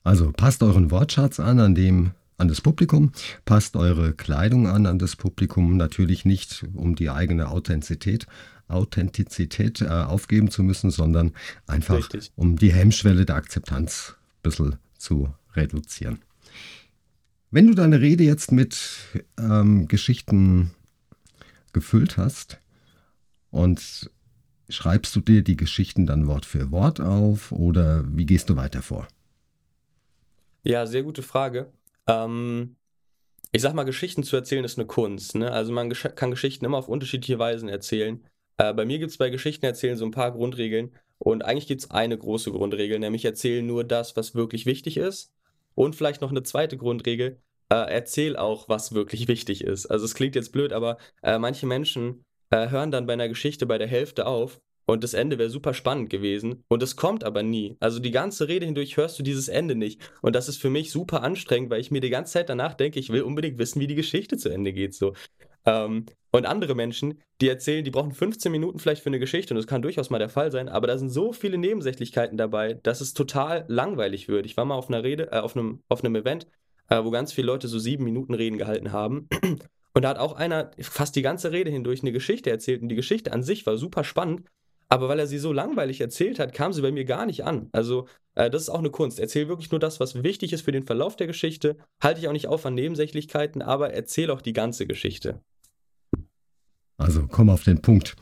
Also 0.02 0.32
passt 0.32 0.62
euren 0.62 0.90
Wortschatz 0.90 1.40
an, 1.40 1.60
an 1.60 1.74
dem 1.74 2.12
an 2.38 2.48
das 2.48 2.60
Publikum, 2.60 3.12
passt 3.44 3.76
eure 3.76 4.12
Kleidung 4.12 4.66
an 4.66 4.86
an 4.86 4.98
das 4.98 5.16
Publikum, 5.16 5.76
natürlich 5.76 6.24
nicht 6.24 6.64
um 6.74 6.94
die 6.94 7.10
eigene 7.10 7.50
Authentizität 7.50 8.26
Authentizität 8.68 9.80
äh, 9.80 9.86
aufgeben 9.86 10.50
zu 10.50 10.62
müssen, 10.62 10.90
sondern 10.90 11.32
einfach 11.66 11.96
Richtig. 11.96 12.32
um 12.36 12.56
die 12.56 12.72
Hemmschwelle 12.72 13.24
der 13.24 13.36
Akzeptanz 13.36 14.14
ein 14.16 14.42
bisschen 14.42 14.76
zu 14.98 15.32
reduzieren. 15.54 16.20
Wenn 17.50 17.68
du 17.68 17.74
deine 17.74 18.00
Rede 18.00 18.24
jetzt 18.24 18.52
mit 18.52 18.98
ähm, 19.38 19.88
Geschichten 19.88 20.72
gefüllt 21.72 22.16
hast 22.16 22.58
und 23.50 24.10
schreibst 24.68 25.14
du 25.14 25.20
dir 25.20 25.42
die 25.42 25.56
Geschichten 25.56 26.06
dann 26.06 26.26
Wort 26.26 26.44
für 26.44 26.70
Wort 26.70 27.00
auf 27.00 27.52
oder 27.52 28.04
wie 28.08 28.26
gehst 28.26 28.50
du 28.50 28.56
weiter 28.56 28.82
vor? 28.82 29.06
Ja, 30.64 30.87
sehr 30.87 31.04
gute 31.04 31.23
Frage. 31.23 31.70
Ähm, 32.08 32.76
ich 33.52 33.62
sag 33.62 33.75
mal, 33.75 33.85
Geschichten 33.85 34.25
zu 34.25 34.35
erzählen 34.37 34.64
ist 34.64 34.78
eine 34.78 34.87
Kunst. 34.87 35.37
Ne? 35.37 35.50
Also 35.50 35.73
man 35.73 35.90
kann 35.90 36.32
Geschichten 36.32 36.64
immer 36.64 36.78
auf 36.78 36.88
unterschiedliche 36.88 37.38
Weisen 37.38 37.68
erzählen. 37.68 38.23
Äh, 38.58 38.72
bei 38.75 38.84
mir 38.84 38.98
gibt 38.98 39.10
es 39.10 39.18
bei 39.18 39.30
Geschichten 39.30 39.66
erzählen 39.66 39.96
so 39.96 40.04
ein 40.04 40.10
paar 40.10 40.32
Grundregeln. 40.32 40.94
Und 41.18 41.44
eigentlich 41.44 41.66
gibt 41.66 41.82
es 41.82 41.90
eine 41.90 42.16
große 42.16 42.50
Grundregel, 42.52 42.98
nämlich 42.98 43.25
erzählen 43.25 43.66
nur 43.66 43.84
das, 43.84 44.16
was 44.16 44.34
wirklich 44.34 44.66
wichtig 44.66 44.96
ist. 44.96 45.32
Und 45.75 45.94
vielleicht 45.96 46.20
noch 46.20 46.30
eine 46.30 46.42
zweite 46.42 46.76
Grundregel, 46.76 47.40
äh, 47.68 47.75
erzähl 47.75 48.36
auch, 48.36 48.68
was 48.68 48.92
wirklich 48.92 49.28
wichtig 49.28 49.64
ist. 49.64 49.86
Also 49.86 50.04
es 50.04 50.14
klingt 50.14 50.34
jetzt 50.34 50.52
blöd, 50.52 50.72
aber 50.72 50.98
äh, 51.22 51.38
manche 51.38 51.66
Menschen 51.66 52.25
äh, 52.50 52.70
hören 52.70 52.90
dann 52.90 53.06
bei 53.06 53.14
einer 53.14 53.28
Geschichte 53.28 53.66
bei 53.66 53.78
der 53.78 53.88
Hälfte 53.88 54.26
auf 54.26 54.60
und 54.86 55.02
das 55.02 55.14
Ende 55.14 55.38
wäre 55.38 55.50
super 55.50 55.75
spannend 55.75 56.10
gewesen 56.10 56.62
und 56.68 56.82
es 56.82 56.96
kommt 56.96 57.25
aber 57.25 57.42
nie. 57.42 57.76
Also 57.80 57.98
die 57.98 58.12
ganze 58.12 58.46
Rede 58.46 58.66
hindurch 58.66 58.96
hörst 58.96 59.18
du 59.18 59.25
dieses 59.25 59.48
Ende 59.48 59.75
nicht 59.75 60.00
und 60.22 60.36
das 60.36 60.48
ist 60.48 60.58
für 60.58 60.70
mich 60.70 60.92
super 60.92 61.22
anstrengend, 61.22 61.70
weil 61.70 61.80
ich 61.80 61.90
mir 61.90 62.00
die 62.00 62.10
ganze 62.10 62.34
Zeit 62.34 62.48
danach 62.48 62.75
denke, 62.75 63.00
ich 63.00 63.10
will 63.10 63.22
unbedingt 63.22 63.58
wissen, 63.58 63.80
wie 63.80 63.88
die 63.88 63.96
Geschichte 63.96 64.36
zu 64.36 64.48
Ende 64.48 64.72
geht. 64.72 64.94
So. 64.94 65.14
Ähm, 65.66 66.06
und 66.30 66.46
andere 66.46 66.75
Menschen, 66.75 67.20
die 67.40 67.49
erzählen, 67.49 67.85
die 67.85 67.90
brauchen 67.90 68.12
15 68.12 68.52
Minuten 68.52 68.78
vielleicht 68.78 69.02
für 69.02 69.08
eine 69.08 69.18
Geschichte 69.18 69.54
und 69.54 69.56
das 69.56 69.66
kann 69.66 69.82
durchaus 69.82 70.11
mal 70.11 70.18
der 70.18 70.28
Fall 70.28 70.52
sein, 70.52 70.68
aber 70.68 70.87
da 70.87 70.99
sind 70.99 71.08
so 71.08 71.32
viele 71.32 71.58
Nebensächlichkeiten 71.58 72.37
dabei, 72.37 72.75
dass 72.75 73.00
es 73.00 73.14
total 73.14 73.64
langweilig 73.68 74.28
wird. 74.28 74.46
Ich 74.46 74.56
war 74.56 74.64
mal 74.64 74.75
auf 74.75 74.88
einer 74.88 75.02
Rede, 75.02 75.32
äh, 75.32 75.38
auf 75.38 75.56
einem, 75.56 75.82
auf 75.88 76.04
einem 76.04 76.14
Event, 76.14 76.46
äh, 76.88 77.02
wo 77.02 77.11
ganz 77.11 77.32
viele 77.32 77.46
Leute 77.46 77.68
so 77.68 77.78
sieben 77.78 78.04
Minuten 78.04 78.35
Reden 78.35 78.58
gehalten 78.58 78.92
haben. 78.92 79.28
Und 79.94 80.02
da 80.02 80.11
hat 80.11 80.18
auch 80.18 80.35
einer 80.35 80.73
fast 80.78 81.16
die 81.16 81.23
ganze 81.23 81.52
Rede 81.52 81.70
hindurch 81.70 82.02
eine 82.02 82.12
Geschichte 82.12 82.50
erzählt 82.50 82.82
und 82.82 82.90
die 82.90 82.96
Geschichte 82.96 83.32
an 83.32 83.42
sich 83.42 83.64
war 83.64 83.78
super 83.78 84.04
spannend, 84.04 84.42
aber 84.90 85.08
weil 85.08 85.18
er 85.18 85.26
sie 85.26 85.38
so 85.38 85.54
langweilig 85.54 86.02
erzählt 86.02 86.38
hat, 86.38 86.52
kam 86.52 86.75
sie 86.75 86.82
bei 86.82 86.92
mir 86.92 87.06
gar 87.06 87.25
nicht 87.25 87.44
an. 87.44 87.70
Also, 87.73 88.06
äh, 88.35 88.50
das 88.50 88.62
ist 88.62 88.68
auch 88.68 88.80
eine 88.80 88.90
Kunst. 88.90 89.18
Erzähl 89.18 89.49
wirklich 89.49 89.70
nur 89.70 89.80
das, 89.80 89.99
was 89.99 90.23
wichtig 90.23 90.52
ist 90.52 90.62
für 90.62 90.73
den 90.73 90.85
Verlauf 90.85 91.16
der 91.16 91.26
Geschichte. 91.26 91.78
Halte 92.00 92.20
ich 92.20 92.28
auch 92.28 92.32
nicht 92.32 92.46
auf 92.46 92.66
an 92.66 92.75
Nebensächlichkeiten, 92.75 93.62
aber 93.62 93.94
erzähl 93.94 94.30
auch 94.30 94.42
die 94.42 94.52
ganze 94.52 94.87
Geschichte. 94.87 95.40
Also, 96.98 97.26
komm 97.26 97.50
auf 97.50 97.64
den 97.64 97.82
Punkt. 97.82 98.16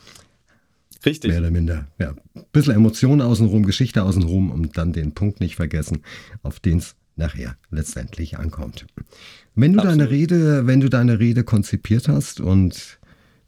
Richtig. 1.04 1.30
Mehr 1.30 1.40
oder 1.40 1.50
minder. 1.50 1.86
Ja. 1.98 2.14
Ein 2.34 2.44
bisschen 2.52 2.74
Emotionen 2.74 3.20
außenrum, 3.20 3.64
Geschichte 3.64 4.02
außenrum 4.02 4.50
und 4.50 4.78
dann 4.78 4.92
den 4.92 5.12
Punkt 5.12 5.40
nicht 5.40 5.56
vergessen, 5.56 6.02
auf 6.42 6.60
den 6.60 6.78
es 6.78 6.96
nachher 7.16 7.56
letztendlich 7.70 8.38
ankommt. 8.38 8.86
Wenn 9.54 9.74
du 9.74 9.80
Absolut. 9.80 10.00
deine 10.00 10.10
Rede, 10.10 10.66
wenn 10.66 10.80
du 10.80 10.88
deine 10.88 11.18
Rede 11.18 11.44
konzipiert 11.44 12.08
hast 12.08 12.40
und 12.40 12.98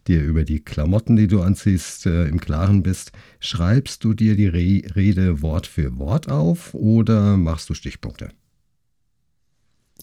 dir 0.07 0.23
über 0.23 0.45
die 0.45 0.61
Klamotten, 0.61 1.17
die 1.17 1.27
du 1.27 1.41
anziehst, 1.43 2.07
äh, 2.07 2.27
im 2.27 2.41
Klaren 2.41 2.83
bist. 2.83 3.13
Schreibst 3.41 4.05
du 4.05 4.15
dir 4.15 4.37
die 4.37 4.47
Re 4.47 4.95
Rede 4.95 5.43
Wort 5.43 5.67
für 5.67 5.99
Wort 5.99 6.31
auf 6.31 6.75
oder 6.75 7.37
machst 7.37 7.69
du 7.69 7.75
Stichpunkte? 7.75 8.29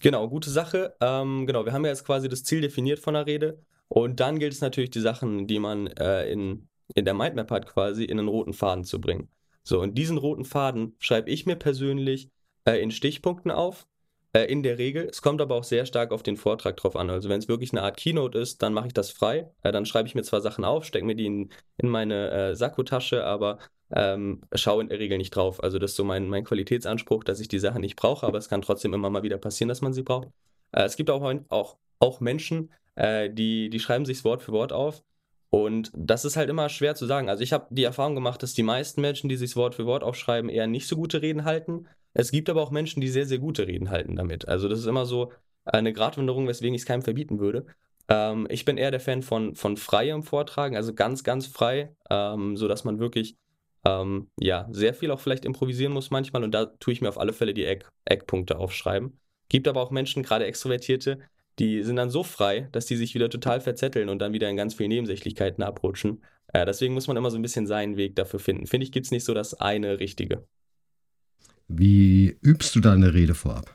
Genau, 0.02 0.28
gute 0.28 0.50
Sache. 0.50 0.94
Ähm, 1.00 1.46
genau, 1.46 1.64
wir 1.64 1.72
haben 1.72 1.84
ja 1.84 1.90
jetzt 1.90 2.04
quasi 2.04 2.28
das 2.28 2.44
Ziel 2.44 2.60
definiert 2.60 2.98
von 2.98 3.14
der 3.14 3.26
Rede. 3.26 3.58
Und 3.88 4.20
dann 4.20 4.38
gilt 4.38 4.52
es 4.52 4.60
natürlich, 4.60 4.90
die 4.90 5.00
Sachen, 5.00 5.46
die 5.46 5.58
man 5.58 5.86
äh, 5.86 6.30
in, 6.30 6.68
in 6.94 7.04
der 7.04 7.14
Mindmap 7.14 7.50
hat, 7.50 7.66
quasi 7.66 8.04
in 8.04 8.18
einen 8.18 8.28
roten 8.28 8.52
Faden 8.52 8.84
zu 8.84 9.00
bringen. 9.00 9.28
So, 9.62 9.80
und 9.80 9.96
diesen 9.96 10.18
roten 10.18 10.44
Faden 10.44 10.94
schreibe 10.98 11.30
ich 11.30 11.46
mir 11.46 11.56
persönlich 11.56 12.30
äh, 12.64 12.82
in 12.82 12.90
Stichpunkten 12.90 13.50
auf. 13.50 13.86
Äh, 14.34 14.46
in 14.46 14.62
der 14.62 14.78
Regel. 14.78 15.06
Es 15.10 15.22
kommt 15.22 15.40
aber 15.40 15.54
auch 15.54 15.64
sehr 15.64 15.86
stark 15.86 16.10
auf 16.10 16.22
den 16.22 16.36
Vortrag 16.36 16.76
drauf 16.76 16.96
an. 16.96 17.08
Also 17.08 17.28
wenn 17.28 17.38
es 17.38 17.48
wirklich 17.48 17.72
eine 17.72 17.82
Art 17.82 17.96
Keynote 17.96 18.38
ist, 18.38 18.62
dann 18.62 18.74
mache 18.74 18.88
ich 18.88 18.92
das 18.92 19.10
frei. 19.10 19.50
Dann 19.62 19.86
schreibe 19.86 20.08
ich 20.08 20.14
mir 20.14 20.24
zwar 20.24 20.40
Sachen 20.40 20.64
auf, 20.64 20.84
stecke 20.84 21.06
mir 21.06 21.14
die 21.14 21.26
in, 21.26 21.52
in 21.76 21.88
meine 21.88 22.30
äh, 22.30 22.56
Sakkotasche, 22.56 23.24
aber 23.24 23.58
ähm, 23.92 24.42
schaue 24.54 24.82
in 24.82 24.88
der 24.88 24.98
Regel 24.98 25.18
nicht 25.18 25.30
drauf. 25.30 25.62
Also 25.62 25.78
das 25.78 25.92
ist 25.92 25.96
so 25.96 26.04
mein, 26.04 26.28
mein 26.28 26.44
Qualitätsanspruch, 26.44 27.22
dass 27.22 27.40
ich 27.40 27.48
die 27.48 27.60
Sachen 27.60 27.80
nicht 27.80 27.96
brauche, 27.96 28.26
aber 28.26 28.38
es 28.38 28.48
kann 28.48 28.62
trotzdem 28.62 28.92
immer 28.92 29.08
mal 29.08 29.22
wieder 29.22 29.38
passieren, 29.38 29.68
dass 29.68 29.82
man 29.82 29.92
sie 29.92 30.02
braucht. 30.02 30.28
Äh, 30.74 30.84
es 30.84 30.96
gibt 30.96 31.10
auch, 31.10 31.34
auch, 31.48 31.76
auch 31.98 32.20
Menschen, 32.20 32.70
äh, 32.96 33.30
die, 33.30 33.70
die 33.70 33.80
schreiben 33.80 34.04
sich 34.04 34.24
Wort 34.24 34.42
für 34.42 34.52
Wort 34.52 34.72
auf. 34.72 35.02
Und 35.50 35.92
das 35.96 36.24
ist 36.24 36.36
halt 36.36 36.50
immer 36.50 36.68
schwer 36.68 36.96
zu 36.96 37.06
sagen. 37.06 37.28
Also 37.28 37.44
ich 37.44 37.52
habe 37.52 37.68
die 37.70 37.84
Erfahrung 37.84 38.16
gemacht, 38.16 38.42
dass 38.42 38.54
die 38.54 38.64
meisten 38.64 39.00
Menschen, 39.00 39.28
die 39.28 39.36
sich 39.36 39.54
Wort 39.54 39.76
für 39.76 39.86
Wort 39.86 40.02
aufschreiben, 40.02 40.50
eher 40.50 40.66
nicht 40.66 40.88
so 40.88 40.96
gute 40.96 41.22
Reden 41.22 41.44
halten. 41.44 41.86
Es 42.12 42.32
gibt 42.32 42.50
aber 42.50 42.60
auch 42.60 42.72
Menschen, 42.72 43.00
die 43.00 43.08
sehr, 43.08 43.26
sehr 43.26 43.38
gute 43.38 43.68
Reden 43.68 43.90
halten 43.90 44.16
damit. 44.16 44.48
Also 44.48 44.68
das 44.68 44.80
ist 44.80 44.86
immer 44.86 45.06
so 45.06 45.32
eine 45.64 45.92
Gratwanderung, 45.92 46.48
weswegen 46.48 46.74
ich 46.74 46.82
es 46.82 46.86
keinem 46.86 47.02
verbieten 47.02 47.38
würde. 47.38 47.66
Ähm, 48.08 48.48
ich 48.50 48.64
bin 48.64 48.76
eher 48.76 48.90
der 48.90 49.00
Fan 49.00 49.22
von, 49.22 49.54
von 49.54 49.76
freiem 49.76 50.24
Vortragen, 50.24 50.76
also 50.76 50.92
ganz, 50.92 51.22
ganz 51.22 51.46
frei, 51.46 51.94
ähm, 52.10 52.56
sodass 52.56 52.84
man 52.84 52.98
wirklich 52.98 53.36
ähm, 53.84 54.28
ja, 54.38 54.66
sehr 54.72 54.94
viel 54.94 55.10
auch 55.10 55.20
vielleicht 55.20 55.44
improvisieren 55.44 55.92
muss 55.92 56.10
manchmal 56.10 56.42
und 56.42 56.52
da 56.52 56.66
tue 56.66 56.92
ich 56.92 57.00
mir 57.00 57.08
auf 57.08 57.18
alle 57.18 57.32
Fälle 57.32 57.54
die 57.54 57.64
Eck, 57.64 57.88
Eckpunkte 58.04 58.58
aufschreiben. 58.58 59.18
Gibt 59.54 59.68
aber 59.68 59.80
auch 59.80 59.92
Menschen, 59.92 60.24
gerade 60.24 60.46
Extrovertierte, 60.46 61.20
die 61.60 61.84
sind 61.84 61.94
dann 61.94 62.10
so 62.10 62.24
frei, 62.24 62.68
dass 62.72 62.86
die 62.86 62.96
sich 62.96 63.14
wieder 63.14 63.30
total 63.30 63.60
verzetteln 63.60 64.08
und 64.08 64.18
dann 64.18 64.32
wieder 64.32 64.50
in 64.50 64.56
ganz 64.56 64.74
vielen 64.74 64.88
Nebensächlichkeiten 64.88 65.62
abrutschen. 65.62 66.24
Äh, 66.52 66.66
deswegen 66.66 66.92
muss 66.92 67.06
man 67.06 67.16
immer 67.16 67.30
so 67.30 67.38
ein 67.38 67.42
bisschen 67.42 67.68
seinen 67.68 67.96
Weg 67.96 68.16
dafür 68.16 68.40
finden. 68.40 68.66
Finde 68.66 68.84
ich, 68.84 68.90
gibt 68.90 69.06
es 69.06 69.12
nicht 69.12 69.22
so 69.22 69.32
das 69.32 69.54
eine 69.54 70.00
Richtige. 70.00 70.44
Wie 71.68 72.36
übst 72.42 72.74
du 72.74 72.80
deine 72.80 73.14
Rede 73.14 73.36
vorab? 73.36 73.72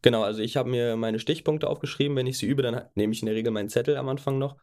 Genau, 0.00 0.22
also 0.22 0.40
ich 0.40 0.56
habe 0.56 0.70
mir 0.70 0.96
meine 0.96 1.18
Stichpunkte 1.18 1.68
aufgeschrieben. 1.68 2.16
Wenn 2.16 2.26
ich 2.26 2.38
sie 2.38 2.46
übe, 2.46 2.62
dann 2.62 2.80
nehme 2.94 3.12
ich 3.12 3.20
in 3.20 3.26
der 3.26 3.34
Regel 3.34 3.52
meinen 3.52 3.68
Zettel 3.68 3.98
am 3.98 4.08
Anfang 4.08 4.38
noch. 4.38 4.56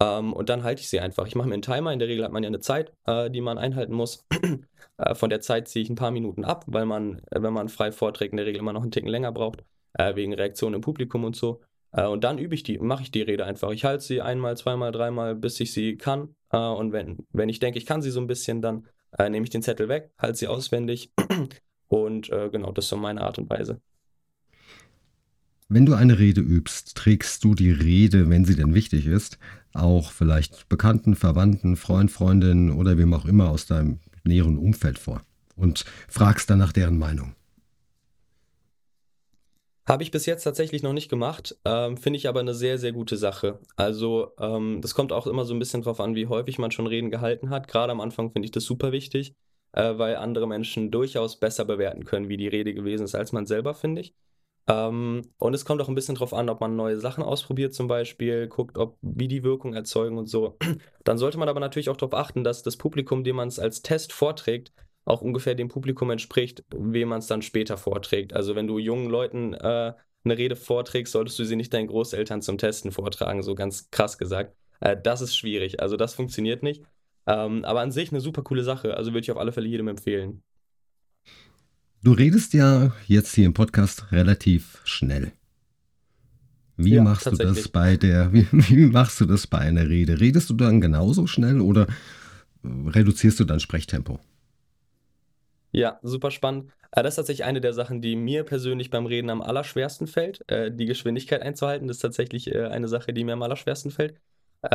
Ähm, 0.00 0.32
und 0.32 0.48
dann 0.48 0.62
halte 0.62 0.80
ich 0.80 0.88
sie 0.88 1.00
einfach. 1.00 1.26
Ich 1.26 1.34
mache 1.34 1.48
mir 1.48 1.54
einen 1.54 1.62
Timer. 1.62 1.92
In 1.92 1.98
der 1.98 2.08
Regel 2.08 2.24
hat 2.24 2.32
man 2.32 2.42
ja 2.42 2.48
eine 2.48 2.60
Zeit, 2.60 2.92
äh, 3.06 3.30
die 3.30 3.40
man 3.40 3.58
einhalten 3.58 3.94
muss. 3.94 4.26
äh, 4.98 5.14
von 5.14 5.30
der 5.30 5.40
Zeit 5.40 5.68
ziehe 5.68 5.82
ich 5.82 5.90
ein 5.90 5.96
paar 5.96 6.10
Minuten 6.10 6.44
ab, 6.44 6.64
weil 6.68 6.86
man, 6.86 7.20
äh, 7.30 7.42
wenn 7.42 7.52
man 7.52 7.68
frei 7.68 7.90
vorträgt, 7.92 8.32
in 8.32 8.36
der 8.36 8.46
Regel 8.46 8.60
immer 8.60 8.72
noch 8.72 8.82
einen 8.82 8.92
Ticken 8.92 9.08
länger 9.08 9.32
braucht, 9.32 9.64
äh, 9.94 10.14
wegen 10.14 10.34
Reaktionen 10.34 10.76
im 10.76 10.80
Publikum 10.82 11.24
und 11.24 11.34
so. 11.34 11.60
Äh, 11.92 12.06
und 12.06 12.22
dann 12.22 12.38
übe 12.38 12.54
ich 12.54 12.62
die, 12.62 12.78
mache 12.78 13.02
ich 13.02 13.10
die 13.10 13.22
Rede 13.22 13.44
einfach. 13.44 13.70
Ich 13.72 13.84
halte 13.84 14.04
sie 14.04 14.20
einmal, 14.22 14.56
zweimal, 14.56 14.92
dreimal, 14.92 15.34
bis 15.34 15.58
ich 15.60 15.72
sie 15.72 15.96
kann. 15.96 16.34
Äh, 16.52 16.58
und 16.58 16.92
wenn, 16.92 17.26
wenn 17.32 17.48
ich 17.48 17.58
denke, 17.58 17.78
ich 17.78 17.86
kann 17.86 18.02
sie 18.02 18.10
so 18.10 18.20
ein 18.20 18.26
bisschen, 18.26 18.62
dann 18.62 18.86
nehme 19.18 19.42
ich 19.42 19.48
den 19.48 19.62
Zettel 19.62 19.88
weg, 19.88 20.12
halte 20.18 20.36
sie 20.36 20.48
auswendig 20.48 21.14
und 21.88 22.28
genau, 22.28 22.72
das 22.72 22.84
ist 22.84 22.88
so 22.90 22.98
meine 22.98 23.22
Art 23.22 23.38
und 23.38 23.48
Weise. 23.48 23.80
Wenn 25.70 25.84
du 25.84 25.92
eine 25.92 26.18
Rede 26.18 26.40
übst, 26.40 26.96
trägst 26.96 27.44
du 27.44 27.54
die 27.54 27.70
Rede, 27.70 28.30
wenn 28.30 28.46
sie 28.46 28.56
denn 28.56 28.74
wichtig 28.74 29.06
ist, 29.06 29.38
auch 29.74 30.12
vielleicht 30.12 30.66
Bekannten, 30.70 31.14
Verwandten, 31.14 31.76
Freund, 31.76 32.10
Freundinnen 32.10 32.70
oder 32.70 32.96
wem 32.96 33.12
auch 33.12 33.26
immer 33.26 33.50
aus 33.50 33.66
deinem 33.66 33.98
näheren 34.24 34.56
Umfeld 34.56 34.98
vor 34.98 35.20
und 35.56 35.84
fragst 36.08 36.48
dann 36.48 36.58
nach 36.58 36.72
deren 36.72 36.98
Meinung. 36.98 37.34
Habe 39.86 40.02
ich 40.02 40.10
bis 40.10 40.24
jetzt 40.24 40.44
tatsächlich 40.44 40.82
noch 40.82 40.94
nicht 40.94 41.10
gemacht, 41.10 41.54
ähm, 41.66 41.98
finde 41.98 42.16
ich 42.16 42.28
aber 42.28 42.40
eine 42.40 42.54
sehr, 42.54 42.78
sehr 42.78 42.92
gute 42.92 43.18
Sache. 43.18 43.58
Also 43.76 44.32
ähm, 44.38 44.80
das 44.80 44.94
kommt 44.94 45.12
auch 45.12 45.26
immer 45.26 45.44
so 45.44 45.52
ein 45.52 45.58
bisschen 45.58 45.82
drauf 45.82 46.00
an, 46.00 46.14
wie 46.14 46.28
häufig 46.28 46.58
man 46.58 46.70
schon 46.70 46.86
Reden 46.86 47.10
gehalten 47.10 47.50
hat. 47.50 47.68
Gerade 47.68 47.92
am 47.92 48.00
Anfang 48.00 48.30
finde 48.32 48.46
ich 48.46 48.52
das 48.52 48.64
super 48.64 48.90
wichtig, 48.90 49.34
äh, 49.72 49.98
weil 49.98 50.16
andere 50.16 50.48
Menschen 50.48 50.90
durchaus 50.90 51.38
besser 51.38 51.66
bewerten 51.66 52.04
können, 52.04 52.30
wie 52.30 52.38
die 52.38 52.48
Rede 52.48 52.72
gewesen 52.72 53.04
ist, 53.04 53.14
als 53.14 53.32
man 53.32 53.44
selber, 53.44 53.74
finde 53.74 54.00
ich. 54.00 54.14
Ähm, 54.68 55.22
und 55.38 55.54
es 55.54 55.64
kommt 55.64 55.80
auch 55.80 55.88
ein 55.88 55.94
bisschen 55.94 56.14
drauf 56.14 56.34
an, 56.34 56.50
ob 56.50 56.60
man 56.60 56.76
neue 56.76 56.98
Sachen 56.98 57.24
ausprobiert 57.24 57.74
zum 57.74 57.88
Beispiel, 57.88 58.48
guckt, 58.48 58.76
ob, 58.76 58.98
wie 59.00 59.28
die 59.28 59.42
Wirkung 59.42 59.74
erzeugen 59.74 60.18
und 60.18 60.26
so. 60.28 60.58
Dann 61.04 61.18
sollte 61.18 61.38
man 61.38 61.48
aber 61.48 61.60
natürlich 61.60 61.88
auch 61.88 61.96
darauf 61.96 62.14
achten, 62.14 62.44
dass 62.44 62.62
das 62.62 62.76
Publikum, 62.76 63.24
dem 63.24 63.36
man 63.36 63.48
es 63.48 63.58
als 63.58 63.82
Test 63.82 64.12
vorträgt, 64.12 64.72
auch 65.06 65.22
ungefähr 65.22 65.54
dem 65.54 65.68
Publikum 65.68 66.10
entspricht, 66.10 66.64
wem 66.76 67.08
man 67.08 67.20
es 67.20 67.26
dann 67.26 67.40
später 67.40 67.78
vorträgt. 67.78 68.34
Also 68.34 68.54
wenn 68.54 68.66
du 68.66 68.78
jungen 68.78 69.08
Leuten 69.08 69.54
äh, 69.54 69.94
eine 70.24 70.38
Rede 70.38 70.54
vorträgst, 70.54 71.12
solltest 71.12 71.38
du 71.38 71.44
sie 71.44 71.56
nicht 71.56 71.72
deinen 71.72 71.86
Großeltern 71.86 72.42
zum 72.42 72.58
Testen 72.58 72.92
vortragen, 72.92 73.42
so 73.42 73.54
ganz 73.54 73.90
krass 73.90 74.18
gesagt. 74.18 74.54
Äh, 74.80 74.98
das 75.02 75.22
ist 75.22 75.34
schwierig, 75.34 75.80
also 75.80 75.96
das 75.96 76.14
funktioniert 76.14 76.62
nicht. 76.62 76.84
Ähm, 77.26 77.64
aber 77.64 77.80
an 77.80 77.92
sich 77.92 78.10
eine 78.10 78.20
super 78.20 78.42
coole 78.42 78.64
Sache, 78.64 78.96
also 78.96 79.12
würde 79.12 79.20
ich 79.20 79.30
auf 79.30 79.38
alle 79.38 79.52
Fälle 79.52 79.68
jedem 79.68 79.88
empfehlen. 79.88 80.42
Du 82.00 82.12
redest 82.12 82.54
ja 82.54 82.92
jetzt 83.08 83.34
hier 83.34 83.46
im 83.46 83.54
Podcast 83.54 84.12
relativ 84.12 84.80
schnell. 84.84 85.32
Wie 86.76 86.94
ja, 86.94 87.02
machst 87.02 87.26
du 87.26 87.32
das 87.32 87.66
bei 87.68 87.96
der, 87.96 88.32
wie, 88.32 88.46
wie, 88.52 88.86
machst 88.86 89.20
du 89.20 89.24
das 89.24 89.48
bei 89.48 89.58
einer 89.58 89.88
Rede? 89.88 90.20
Redest 90.20 90.48
du 90.48 90.54
dann 90.54 90.80
genauso 90.80 91.26
schnell 91.26 91.60
oder 91.60 91.88
reduzierst 92.64 93.40
du 93.40 93.44
dein 93.44 93.58
Sprechtempo? 93.58 94.20
Ja, 95.72 95.98
super 96.02 96.30
spannend. 96.30 96.70
Äh, 96.92 97.02
das 97.02 97.14
ist 97.14 97.16
tatsächlich 97.16 97.44
eine 97.44 97.60
der 97.60 97.72
Sachen, 97.72 98.00
die 98.00 98.14
mir 98.14 98.44
persönlich 98.44 98.90
beim 98.90 99.06
Reden 99.06 99.28
am 99.28 99.42
allerschwersten 99.42 100.06
fällt. 100.06 100.48
Äh, 100.48 100.70
die 100.70 100.86
Geschwindigkeit 100.86 101.42
einzuhalten, 101.42 101.88
das 101.88 101.96
ist 101.96 102.02
tatsächlich 102.02 102.54
äh, 102.54 102.66
eine 102.66 102.86
Sache, 102.86 103.12
die 103.12 103.24
mir 103.24 103.32
am 103.32 103.42
allerschwersten 103.42 103.90
fällt. 103.90 104.20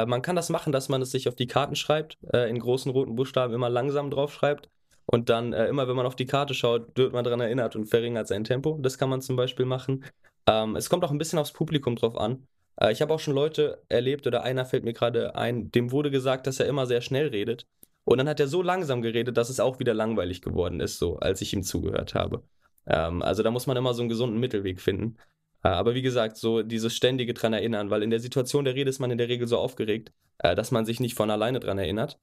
Man 0.07 0.21
kann 0.21 0.37
das 0.37 0.47
machen, 0.47 0.71
dass 0.71 0.87
man 0.87 1.01
es 1.01 1.11
sich 1.11 1.27
auf 1.27 1.35
die 1.35 1.45
Karten 1.45 1.75
schreibt, 1.75 2.17
in 2.23 2.57
großen 2.57 2.89
roten 2.89 3.17
Buchstaben 3.17 3.53
immer 3.53 3.67
langsam 3.69 4.11
drauf 4.11 4.33
schreibt 4.33 4.69
und 5.05 5.29
dann 5.29 5.53
immer, 5.53 5.87
wenn 5.87 5.95
man 5.95 6.05
auf 6.05 6.15
die 6.15 6.25
Karte 6.25 6.53
schaut, 6.53 6.97
wird 6.97 7.13
man 7.13 7.23
daran 7.23 7.39
erinnert 7.41 7.75
und 7.75 7.85
verringert 7.85 8.27
sein 8.27 8.43
Tempo. 8.43 8.79
Das 8.81 8.97
kann 8.97 9.09
man 9.09 9.21
zum 9.21 9.35
Beispiel 9.35 9.65
machen. 9.65 10.05
Ähm, 10.47 10.75
es 10.75 10.89
kommt 10.89 11.03
auch 11.03 11.11
ein 11.11 11.17
bisschen 11.17 11.39
aufs 11.39 11.53
Publikum 11.53 11.95
drauf 11.95 12.17
an. 12.17 12.47
Ich 12.89 13.03
habe 13.03 13.13
auch 13.13 13.19
schon 13.19 13.35
Leute 13.35 13.83
erlebt 13.87 14.25
oder 14.25 14.41
einer 14.41 14.65
fällt 14.65 14.83
mir 14.83 14.93
gerade 14.93 15.35
ein, 15.35 15.69
dem 15.69 15.91
wurde 15.91 16.09
gesagt, 16.09 16.47
dass 16.47 16.59
er 16.59 16.65
immer 16.65 16.87
sehr 16.87 17.01
schnell 17.01 17.27
redet. 17.27 17.67
Und 18.03 18.17
dann 18.17 18.27
hat 18.27 18.39
er 18.39 18.47
so 18.47 18.61
langsam 18.61 19.01
geredet, 19.01 19.37
dass 19.37 19.49
es 19.49 19.59
auch 19.59 19.79
wieder 19.79 19.93
langweilig 19.93 20.41
geworden 20.41 20.79
ist, 20.79 20.97
so 20.97 21.17
als 21.19 21.41
ich 21.41 21.53
ihm 21.53 21.63
zugehört 21.63 22.15
habe. 22.15 22.43
Ähm, 22.85 23.21
also 23.21 23.43
da 23.43 23.51
muss 23.51 23.67
man 23.67 23.77
immer 23.77 23.93
so 23.93 24.01
einen 24.01 24.09
gesunden 24.09 24.39
Mittelweg 24.39 24.81
finden. 24.81 25.17
Äh, 25.63 25.69
aber 25.69 25.95
wie 25.95 26.01
gesagt, 26.01 26.37
so 26.37 26.63
dieses 26.63 26.95
ständige 26.95 27.33
dran 27.33 27.53
erinnern, 27.53 27.89
weil 27.89 28.03
in 28.03 28.09
der 28.09 28.19
Situation 28.19 28.65
der 28.65 28.75
Rede 28.75 28.89
ist 28.89 28.99
man 28.99 29.11
in 29.11 29.17
der 29.17 29.29
Regel 29.29 29.47
so 29.47 29.57
aufgeregt, 29.57 30.11
äh, 30.39 30.55
dass 30.55 30.71
man 30.71 30.85
sich 30.85 30.99
nicht 30.99 31.15
von 31.15 31.31
alleine 31.31 31.59
dran 31.59 31.77
erinnert. 31.77 32.19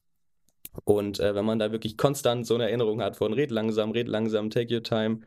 Und 0.84 1.20
äh, 1.20 1.34
wenn 1.34 1.44
man 1.44 1.58
da 1.58 1.72
wirklich 1.72 1.96
konstant 1.96 2.46
so 2.46 2.54
eine 2.54 2.64
Erinnerung 2.64 3.02
hat 3.02 3.16
von 3.16 3.32
red 3.32 3.50
langsam, 3.50 3.90
red 3.90 4.08
langsam, 4.08 4.50
take 4.50 4.72
your 4.74 4.82
time, 4.82 5.20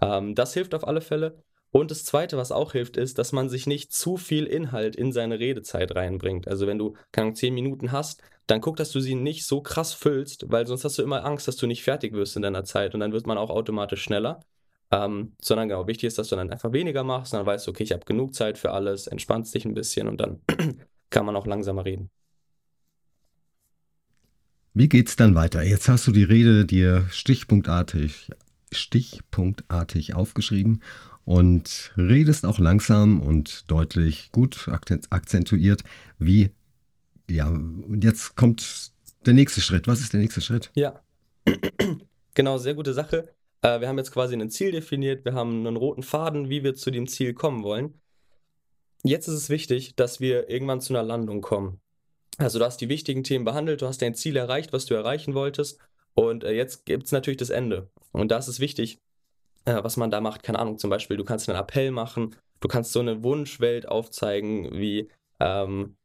ähm, 0.00 0.34
das 0.34 0.54
hilft 0.54 0.74
auf 0.74 0.86
alle 0.86 1.00
Fälle. 1.00 1.42
Und 1.70 1.90
das 1.90 2.04
Zweite, 2.04 2.36
was 2.36 2.52
auch 2.52 2.72
hilft, 2.72 2.96
ist, 2.96 3.18
dass 3.18 3.32
man 3.32 3.48
sich 3.48 3.66
nicht 3.66 3.92
zu 3.92 4.16
viel 4.16 4.46
Inhalt 4.46 4.96
in 4.96 5.12
seine 5.12 5.38
Redezeit 5.38 5.94
reinbringt. 5.94 6.48
Also 6.48 6.66
wenn 6.66 6.78
du, 6.78 6.94
keine 7.12 7.26
Ahnung, 7.26 7.34
zehn 7.36 7.54
Minuten 7.54 7.92
hast, 7.92 8.22
dann 8.46 8.60
guck, 8.60 8.76
dass 8.76 8.92
du 8.92 9.00
sie 9.00 9.14
nicht 9.14 9.44
so 9.44 9.60
krass 9.60 9.92
füllst, 9.92 10.50
weil 10.50 10.66
sonst 10.66 10.84
hast 10.84 10.98
du 10.98 11.02
immer 11.02 11.24
Angst, 11.24 11.48
dass 11.48 11.56
du 11.56 11.66
nicht 11.66 11.82
fertig 11.82 12.12
wirst 12.14 12.36
in 12.36 12.42
deiner 12.42 12.64
Zeit 12.64 12.94
und 12.94 13.00
dann 13.00 13.12
wird 13.12 13.26
man 13.26 13.38
auch 13.38 13.50
automatisch 13.50 14.02
schneller. 14.02 14.40
Ähm, 14.92 15.34
sondern 15.42 15.68
genau, 15.68 15.88
wichtig 15.88 16.06
ist, 16.06 16.18
dass 16.18 16.28
du 16.28 16.36
dann 16.36 16.50
einfach 16.50 16.72
weniger 16.72 17.02
machst, 17.02 17.32
dann 17.32 17.44
weißt 17.44 17.66
du, 17.66 17.72
okay, 17.72 17.82
ich 17.82 17.92
habe 17.92 18.04
genug 18.04 18.34
Zeit 18.34 18.56
für 18.56 18.70
alles, 18.70 19.08
entspannst 19.08 19.52
dich 19.52 19.64
ein 19.64 19.74
bisschen 19.74 20.06
und 20.06 20.20
dann 20.20 20.40
kann 21.10 21.26
man 21.26 21.34
auch 21.34 21.46
langsamer 21.46 21.84
reden. 21.84 22.10
Wie 24.78 24.90
geht's 24.90 25.16
dann 25.16 25.34
weiter? 25.34 25.62
Jetzt 25.62 25.88
hast 25.88 26.06
du 26.06 26.12
die 26.12 26.22
Rede 26.22 26.66
dir 26.66 27.06
stichpunktartig, 27.10 28.30
stichpunktartig 28.70 30.14
aufgeschrieben 30.14 30.82
und 31.24 31.94
redest 31.96 32.44
auch 32.44 32.58
langsam 32.58 33.22
und 33.22 33.70
deutlich 33.70 34.30
gut 34.32 34.68
akzentuiert. 34.68 35.82
Wie, 36.18 36.50
ja, 37.30 37.48
und 37.48 38.04
jetzt 38.04 38.36
kommt 38.36 38.92
der 39.24 39.32
nächste 39.32 39.62
Schritt. 39.62 39.88
Was 39.88 40.00
ist 40.00 40.12
der 40.12 40.20
nächste 40.20 40.42
Schritt? 40.42 40.70
Ja, 40.74 41.00
genau, 42.34 42.58
sehr 42.58 42.74
gute 42.74 42.92
Sache. 42.92 43.30
Äh, 43.62 43.80
wir 43.80 43.88
haben 43.88 43.96
jetzt 43.96 44.12
quasi 44.12 44.34
ein 44.34 44.50
Ziel 44.50 44.72
definiert, 44.72 45.24
wir 45.24 45.32
haben 45.32 45.66
einen 45.66 45.76
roten 45.76 46.02
Faden, 46.02 46.50
wie 46.50 46.62
wir 46.62 46.74
zu 46.74 46.90
dem 46.90 47.08
Ziel 47.08 47.32
kommen 47.32 47.62
wollen. 47.62 47.94
Jetzt 49.02 49.26
ist 49.26 49.36
es 49.36 49.48
wichtig, 49.48 49.96
dass 49.96 50.20
wir 50.20 50.50
irgendwann 50.50 50.82
zu 50.82 50.92
einer 50.92 51.02
Landung 51.02 51.40
kommen. 51.40 51.80
Also 52.38 52.58
du 52.58 52.64
hast 52.64 52.80
die 52.80 52.88
wichtigen 52.88 53.24
Themen 53.24 53.44
behandelt, 53.44 53.82
du 53.82 53.86
hast 53.86 54.02
dein 54.02 54.14
Ziel 54.14 54.36
erreicht, 54.36 54.72
was 54.72 54.86
du 54.86 54.94
erreichen 54.94 55.34
wolltest. 55.34 55.78
Und 56.14 56.44
äh, 56.44 56.52
jetzt 56.52 56.86
gibt 56.86 57.04
es 57.04 57.12
natürlich 57.12 57.38
das 57.38 57.50
Ende. 57.50 57.88
Und 58.12 58.30
da 58.30 58.38
ist 58.38 58.60
wichtig, 58.60 58.98
äh, 59.64 59.82
was 59.82 59.96
man 59.96 60.10
da 60.10 60.20
macht. 60.20 60.42
Keine 60.42 60.58
Ahnung, 60.58 60.78
zum 60.78 60.90
Beispiel, 60.90 61.16
du 61.16 61.24
kannst 61.24 61.48
einen 61.48 61.58
Appell 61.58 61.90
machen, 61.90 62.36
du 62.60 62.68
kannst 62.68 62.92
so 62.92 63.00
eine 63.00 63.22
Wunschwelt 63.22 63.88
aufzeigen, 63.88 64.72
wie, 64.72 65.08
ähm, 65.40 65.96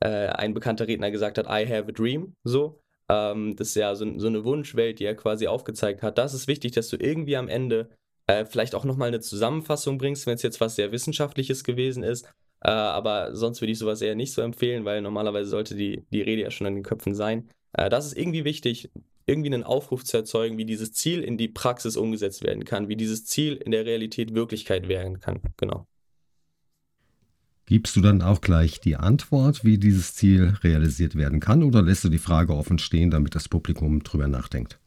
äh, 0.00 0.28
ein 0.28 0.54
bekannter 0.54 0.86
Redner 0.86 1.10
gesagt 1.10 1.38
hat, 1.38 1.46
I 1.46 1.66
have 1.66 1.88
a 1.88 1.92
dream, 1.92 2.34
so. 2.44 2.80
Ähm, 3.08 3.54
das 3.56 3.68
ist 3.68 3.74
ja 3.76 3.94
so, 3.94 4.18
so, 4.18 4.26
eine 4.26 4.44
Wunschwelt, 4.44 4.98
die 4.98 5.04
er 5.04 5.14
quasi 5.14 5.46
aufgezeigt 5.46 6.02
hat. 6.02 6.16
Das 6.18 6.32
ist 6.32 6.48
wichtig, 6.48 6.72
dass 6.72 6.88
du 6.88 6.96
irgendwie 6.96 7.36
am 7.36 7.48
Ende 7.48 7.90
äh, 8.26 8.46
vielleicht 8.46 8.74
auch 8.74 8.84
nochmal 8.84 9.08
eine 9.08 9.20
Zusammenfassung 9.20 9.98
bringst, 9.98 10.26
wenn 10.26 10.34
es 10.34 10.42
jetzt 10.42 10.60
was 10.60 10.76
sehr 10.76 10.92
Wissenschaftliches 10.92 11.64
gewesen 11.64 12.02
ist. 12.02 12.32
Äh, 12.64 12.70
aber 12.70 13.36
sonst 13.36 13.60
würde 13.60 13.72
ich 13.72 13.78
sowas 13.78 14.00
eher 14.00 14.14
nicht 14.14 14.32
so 14.32 14.40
empfehlen, 14.42 14.84
weil 14.84 15.02
normalerweise 15.02 15.50
sollte 15.50 15.74
die, 15.74 16.02
die 16.12 16.22
Rede 16.22 16.42
ja 16.42 16.50
schon 16.50 16.66
an 16.66 16.74
den 16.74 16.82
Köpfen 16.82 17.14
sein. 17.14 17.48
Äh, 17.72 17.90
das 17.90 18.06
ist 18.06 18.16
irgendwie 18.16 18.44
wichtig, 18.44 18.90
irgendwie 19.26 19.52
einen 19.52 19.64
Aufruf 19.64 20.04
zu 20.04 20.16
erzeugen, 20.16 20.58
wie 20.58 20.64
dieses 20.64 20.92
Ziel 20.92 21.20
in 21.22 21.36
die 21.36 21.48
Praxis 21.48 21.96
umgesetzt 21.96 22.42
werden 22.42 22.64
kann, 22.64 22.88
wie 22.88 22.96
dieses 22.96 23.26
Ziel 23.26 23.54
in 23.54 23.70
der 23.70 23.84
Realität 23.84 24.34
Wirklichkeit 24.34 24.88
werden 24.88 25.20
kann. 25.20 25.40
Genau. 25.56 25.86
Gibst 27.66 27.96
du 27.96 28.02
dann 28.02 28.20
auch 28.20 28.42
gleich 28.42 28.80
die 28.80 28.96
Antwort, 28.96 29.64
wie 29.64 29.78
dieses 29.78 30.14
Ziel 30.14 30.54
realisiert 30.62 31.16
werden 31.16 31.40
kann, 31.40 31.62
oder 31.62 31.80
lässt 31.80 32.04
du 32.04 32.10
die 32.10 32.18
Frage 32.18 32.54
offen 32.54 32.78
stehen, 32.78 33.10
damit 33.10 33.34
das 33.34 33.48
Publikum 33.48 34.02
drüber 34.02 34.28
nachdenkt? 34.28 34.78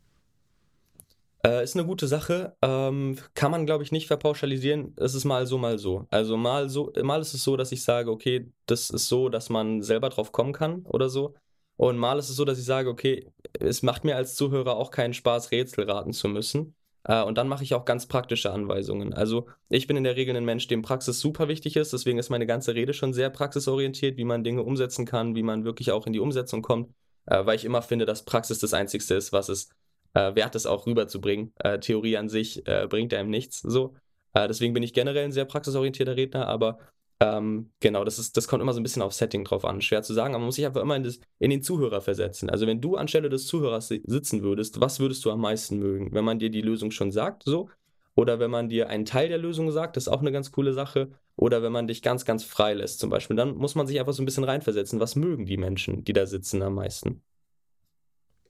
Äh, 1.45 1.63
ist 1.63 1.75
eine 1.75 1.85
gute 1.85 2.07
Sache. 2.07 2.55
Ähm, 2.61 3.17
kann 3.33 3.51
man, 3.51 3.65
glaube 3.65 3.83
ich, 3.83 3.91
nicht 3.91 4.07
verpauschalisieren. 4.07 4.93
Es 4.97 5.13
ist 5.13 5.25
mal 5.25 5.45
so, 5.45 5.57
mal 5.57 5.77
so. 5.77 6.07
Also 6.09 6.37
mal 6.37 6.69
so, 6.69 6.91
mal 7.03 7.21
ist 7.21 7.33
es 7.33 7.43
so, 7.43 7.57
dass 7.57 7.71
ich 7.71 7.83
sage, 7.83 8.11
okay, 8.11 8.51
das 8.65 8.89
ist 8.89 9.07
so, 9.07 9.29
dass 9.29 9.49
man 9.49 9.81
selber 9.81 10.09
drauf 10.09 10.31
kommen 10.31 10.53
kann 10.53 10.83
oder 10.85 11.09
so. 11.09 11.35
Und 11.77 11.97
mal 11.97 12.17
ist 12.17 12.29
es 12.29 12.35
so, 12.35 12.45
dass 12.45 12.57
ich 12.57 12.65
sage, 12.65 12.89
okay, 12.89 13.31
es 13.59 13.83
macht 13.83 14.03
mir 14.03 14.15
als 14.15 14.35
Zuhörer 14.35 14.75
auch 14.77 14.89
keinen 14.91 15.13
Spaß, 15.13 15.51
Rätsel 15.51 15.89
raten 15.89 16.11
zu 16.11 16.27
müssen. 16.27 16.75
Äh, 17.03 17.23
und 17.23 17.37
dann 17.37 17.47
mache 17.47 17.63
ich 17.63 17.73
auch 17.75 17.85
ganz 17.85 18.07
praktische 18.07 18.51
Anweisungen. 18.51 19.13
Also 19.13 19.47
ich 19.69 19.87
bin 19.87 19.95
in 19.97 20.03
der 20.03 20.15
Regel 20.15 20.35
ein 20.35 20.45
Mensch, 20.45 20.67
dem 20.67 20.81
Praxis 20.81 21.19
super 21.19 21.47
wichtig 21.47 21.75
ist. 21.75 21.93
Deswegen 21.93 22.19
ist 22.19 22.29
meine 22.29 22.47
ganze 22.47 22.75
Rede 22.75 22.93
schon 22.93 23.13
sehr 23.13 23.29
praxisorientiert, 23.29 24.17
wie 24.17 24.25
man 24.25 24.43
Dinge 24.43 24.63
umsetzen 24.63 25.05
kann, 25.05 25.35
wie 25.35 25.43
man 25.43 25.65
wirklich 25.65 25.91
auch 25.91 26.07
in 26.07 26.13
die 26.13 26.19
Umsetzung 26.19 26.61
kommt. 26.61 26.93
Äh, 27.25 27.45
weil 27.45 27.55
ich 27.55 27.65
immer 27.65 27.81
finde, 27.81 28.05
dass 28.05 28.25
Praxis 28.25 28.59
das 28.59 28.73
Einzige 28.73 29.13
ist, 29.13 29.31
was 29.31 29.49
es 29.49 29.69
äh, 30.17 30.35
wert 30.35 30.55
ist, 30.55 30.65
auch 30.65 30.87
rüberzubringen. 30.87 31.53
Theorie 31.81 32.17
an 32.17 32.29
sich 32.29 32.63
bringt 32.89 33.13
einem 33.13 33.29
nichts. 33.29 33.61
So. 33.61 33.95
deswegen 34.35 34.73
bin 34.73 34.83
ich 34.83 34.93
generell 34.93 35.25
ein 35.25 35.31
sehr 35.31 35.45
praxisorientierter 35.45 36.15
Redner, 36.15 36.47
aber 36.47 36.79
ähm, 37.19 37.71
genau, 37.79 38.03
das, 38.03 38.19
ist, 38.19 38.37
das 38.37 38.47
kommt 38.47 38.61
immer 38.61 38.73
so 38.73 38.79
ein 38.79 38.83
bisschen 38.83 39.01
auf 39.01 39.13
Setting 39.13 39.43
drauf 39.43 39.65
an. 39.65 39.81
Schwer 39.81 40.03
zu 40.03 40.13
sagen, 40.13 40.33
aber 40.33 40.39
man 40.39 40.47
muss 40.47 40.55
sich 40.55 40.65
einfach 40.65 40.81
immer 40.81 40.95
in, 40.95 41.03
das, 41.03 41.19
in, 41.39 41.49
den 41.49 41.63
Zuhörer 41.63 42.01
versetzen. 42.01 42.49
Also 42.49 42.67
wenn 42.67 42.79
du 42.79 42.95
anstelle 42.95 43.29
des 43.29 43.47
Zuhörers 43.47 43.87
sitzen 43.87 44.43
würdest, 44.43 44.79
was 44.81 44.99
würdest 44.99 45.25
du 45.25 45.31
am 45.31 45.41
meisten 45.41 45.79
mögen? 45.79 46.13
Wenn 46.13 46.25
man 46.25 46.37
dir 46.37 46.51
die 46.51 46.61
Lösung 46.61 46.91
schon 46.91 47.11
sagt, 47.11 47.43
so? 47.43 47.69
Oder 48.13 48.39
wenn 48.39 48.51
man 48.51 48.69
dir 48.69 48.89
einen 48.89 49.05
Teil 49.05 49.29
der 49.29 49.37
Lösung 49.37 49.71
sagt, 49.71 49.95
das 49.95 50.05
ist 50.05 50.13
auch 50.13 50.21
eine 50.21 50.31
ganz 50.31 50.51
coole 50.51 50.73
Sache. 50.73 51.09
Oder 51.35 51.61
wenn 51.61 51.71
man 51.71 51.87
dich 51.87 52.01
ganz, 52.01 52.25
ganz 52.25 52.43
frei 52.43 52.73
lässt 52.73 52.99
zum 52.99 53.09
Beispiel. 53.09 53.35
Dann 53.35 53.55
muss 53.55 53.75
man 53.75 53.87
sich 53.87 53.99
einfach 53.99 54.13
so 54.13 54.21
ein 54.21 54.25
bisschen 54.25 54.43
reinversetzen. 54.43 54.99
Was 54.99 55.15
mögen 55.15 55.45
die 55.45 55.57
Menschen, 55.57 56.03
die 56.03 56.13
da 56.13 56.25
sitzen, 56.25 56.61
am 56.61 56.75
meisten? 56.75 57.21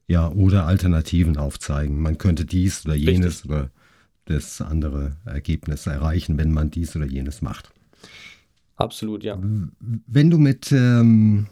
Ja, 0.08 0.30
oder 0.30 0.66
Alternativen 0.66 1.38
aufzeigen. 1.38 2.00
Man 2.00 2.18
könnte 2.18 2.46
dies 2.46 2.86
oder 2.86 2.96
jenes 2.96 3.44
Richtig. 3.44 3.52
oder 3.52 3.70
das 4.26 4.62
andere 4.62 5.18
Ergebnis 5.26 5.88
erreichen, 5.88 6.38
wenn 6.38 6.52
man 6.52 6.72
dies 6.72 6.96
oder 6.96 7.06
jenes 7.06 7.42
macht. 7.42 7.72
Absolut, 8.76 9.24
ja. 9.24 9.38
Wenn 9.80 10.30
du 10.30 10.38
mit 10.38 10.72
ähm, 10.72 11.48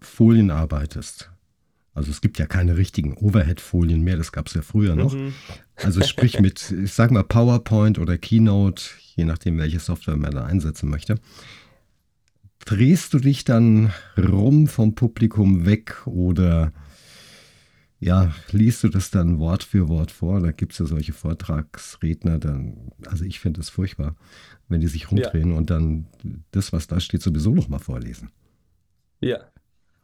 Folien 0.00 0.50
arbeitest, 0.50 1.30
also 1.94 2.10
es 2.10 2.20
gibt 2.20 2.38
ja 2.38 2.46
keine 2.46 2.76
richtigen 2.76 3.14
Overhead-Folien 3.14 4.02
mehr, 4.02 4.16
das 4.16 4.32
gab 4.32 4.46
es 4.46 4.54
ja 4.54 4.62
früher 4.62 4.96
noch. 4.96 5.14
Mhm. 5.14 5.34
Also 5.76 6.02
sprich 6.02 6.40
mit, 6.40 6.70
ich 6.84 6.92
sag 6.92 7.10
mal 7.10 7.24
PowerPoint 7.24 7.98
oder 7.98 8.16
Keynote, 8.16 8.82
je 9.16 9.24
nachdem, 9.24 9.58
welche 9.58 9.80
Software 9.80 10.16
man 10.16 10.32
da 10.32 10.44
einsetzen 10.44 10.88
möchte. 10.88 11.16
Drehst 12.64 13.12
du 13.14 13.18
dich 13.18 13.44
dann 13.44 13.92
rum 14.16 14.66
vom 14.66 14.94
Publikum 14.94 15.66
weg 15.66 16.06
oder 16.06 16.72
ja, 18.00 18.34
liest 18.50 18.82
du 18.82 18.88
das 18.88 19.10
dann 19.10 19.38
Wort 19.38 19.62
für 19.62 19.88
Wort 19.88 20.10
vor? 20.10 20.40
Da 20.40 20.52
gibt 20.52 20.72
es 20.72 20.78
ja 20.78 20.86
solche 20.86 21.12
Vortragsredner, 21.12 22.38
dann, 22.38 22.92
also 23.06 23.24
ich 23.24 23.40
finde 23.40 23.60
das 23.60 23.68
furchtbar, 23.68 24.16
wenn 24.68 24.80
die 24.80 24.88
sich 24.88 25.10
rumdrehen 25.10 25.52
ja. 25.52 25.58
und 25.58 25.68
dann 25.68 26.06
das, 26.50 26.72
was 26.72 26.86
da 26.86 26.98
steht, 26.98 27.20
sowieso 27.20 27.54
nochmal 27.54 27.78
vorlesen. 27.78 28.30
Ja, 29.20 29.40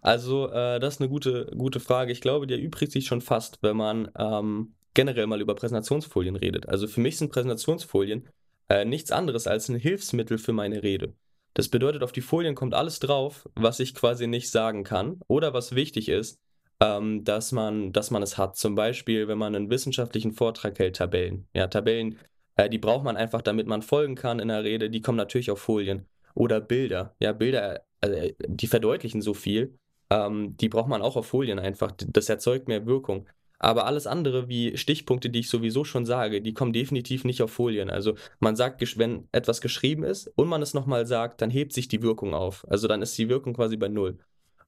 also 0.02 0.50
äh, 0.50 0.78
das 0.78 0.94
ist 0.94 1.00
eine 1.00 1.08
gute, 1.08 1.50
gute 1.56 1.80
Frage. 1.80 2.12
Ich 2.12 2.20
glaube, 2.20 2.46
die 2.46 2.54
erübrigt 2.54 2.92
sich 2.92 3.06
schon 3.06 3.22
fast, 3.22 3.58
wenn 3.62 3.78
man 3.78 4.10
ähm, 4.18 4.74
generell 4.92 5.26
mal 5.26 5.40
über 5.40 5.54
Präsentationsfolien 5.54 6.36
redet. 6.36 6.68
Also 6.68 6.86
für 6.86 7.00
mich 7.00 7.16
sind 7.16 7.32
Präsentationsfolien 7.32 8.28
äh, 8.68 8.84
nichts 8.84 9.10
anderes 9.10 9.46
als 9.46 9.70
ein 9.70 9.76
Hilfsmittel 9.76 10.36
für 10.36 10.52
meine 10.52 10.82
Rede. 10.82 11.14
Das 11.54 11.68
bedeutet, 11.68 12.02
auf 12.02 12.12
die 12.12 12.20
Folien 12.20 12.54
kommt 12.54 12.74
alles 12.74 12.98
drauf, 12.98 13.48
was 13.54 13.80
ich 13.80 13.94
quasi 13.94 14.26
nicht 14.26 14.50
sagen 14.50 14.84
kann 14.84 15.20
oder 15.28 15.54
was 15.54 15.74
wichtig 15.74 16.10
ist, 16.10 16.38
ähm, 16.80 17.24
dass, 17.24 17.52
man, 17.52 17.92
dass 17.92 18.10
man 18.10 18.22
es 18.22 18.38
hat. 18.38 18.56
Zum 18.56 18.74
Beispiel, 18.74 19.28
wenn 19.28 19.38
man 19.38 19.54
einen 19.54 19.70
wissenschaftlichen 19.70 20.32
Vortrag 20.32 20.78
hält, 20.78 20.96
Tabellen. 20.96 21.48
Ja, 21.54 21.68
Tabellen, 21.68 22.18
äh, 22.56 22.68
die 22.68 22.78
braucht 22.78 23.04
man 23.04 23.16
einfach, 23.16 23.42
damit 23.42 23.66
man 23.66 23.82
folgen 23.82 24.14
kann 24.14 24.40
in 24.40 24.48
der 24.48 24.64
Rede. 24.64 24.90
Die 24.90 25.00
kommen 25.00 25.18
natürlich 25.18 25.50
auf 25.50 25.60
Folien. 25.60 26.06
Oder 26.34 26.60
Bilder. 26.60 27.14
Ja, 27.18 27.32
Bilder, 27.32 27.82
äh, 28.02 28.32
die 28.46 28.66
verdeutlichen 28.66 29.22
so 29.22 29.34
viel. 29.34 29.78
Ähm, 30.10 30.56
die 30.56 30.68
braucht 30.68 30.88
man 30.88 31.02
auch 31.02 31.16
auf 31.16 31.26
Folien 31.26 31.58
einfach. 31.58 31.92
Das 31.96 32.28
erzeugt 32.28 32.68
mehr 32.68 32.86
Wirkung. 32.86 33.26
Aber 33.58 33.86
alles 33.86 34.06
andere 34.06 34.48
wie 34.48 34.76
Stichpunkte, 34.76 35.30
die 35.30 35.40
ich 35.40 35.48
sowieso 35.48 35.84
schon 35.84 36.04
sage, 36.04 36.42
die 36.42 36.52
kommen 36.52 36.74
definitiv 36.74 37.24
nicht 37.24 37.40
auf 37.40 37.50
Folien. 37.50 37.88
Also 37.88 38.14
man 38.38 38.54
sagt, 38.54 38.98
wenn 38.98 39.28
etwas 39.32 39.62
geschrieben 39.62 40.04
ist 40.04 40.30
und 40.36 40.48
man 40.48 40.60
es 40.60 40.74
nochmal 40.74 41.06
sagt, 41.06 41.40
dann 41.40 41.50
hebt 41.50 41.72
sich 41.72 41.88
die 41.88 42.02
Wirkung 42.02 42.34
auf. 42.34 42.66
Also 42.68 42.86
dann 42.86 43.00
ist 43.00 43.16
die 43.16 43.30
Wirkung 43.30 43.54
quasi 43.54 43.78
bei 43.78 43.88
Null. 43.88 44.18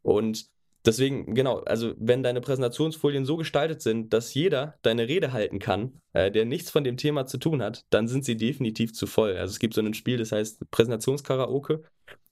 Und 0.03 0.49
Deswegen, 0.87 1.35
genau, 1.35 1.59
also 1.61 1.95
wenn 1.99 2.23
deine 2.23 2.41
Präsentationsfolien 2.41 3.25
so 3.25 3.37
gestaltet 3.37 3.83
sind, 3.83 4.12
dass 4.12 4.33
jeder 4.35 4.79
deine 4.83 5.09
Rede 5.09 5.33
halten 5.33 5.59
kann, 5.59 6.01
äh, 6.12 6.31
der 6.31 6.45
nichts 6.45 6.71
von 6.71 6.85
dem 6.85 6.97
Thema 6.97 7.27
zu 7.27 7.38
tun 7.38 7.62
hat, 7.62 7.85
dann 7.91 8.09
sind 8.09 8.25
sie 8.25 8.37
definitiv 8.37 8.95
zu 8.95 9.07
voll. 9.07 9.37
Also 9.37 9.53
es 9.53 9.59
gibt 9.59 9.75
so 9.75 9.81
ein 9.81 9.95
Spiel, 9.95 10.19
das 10.19 10.33
heißt 10.33 10.71
Präsentationskaraoke. 10.71 11.83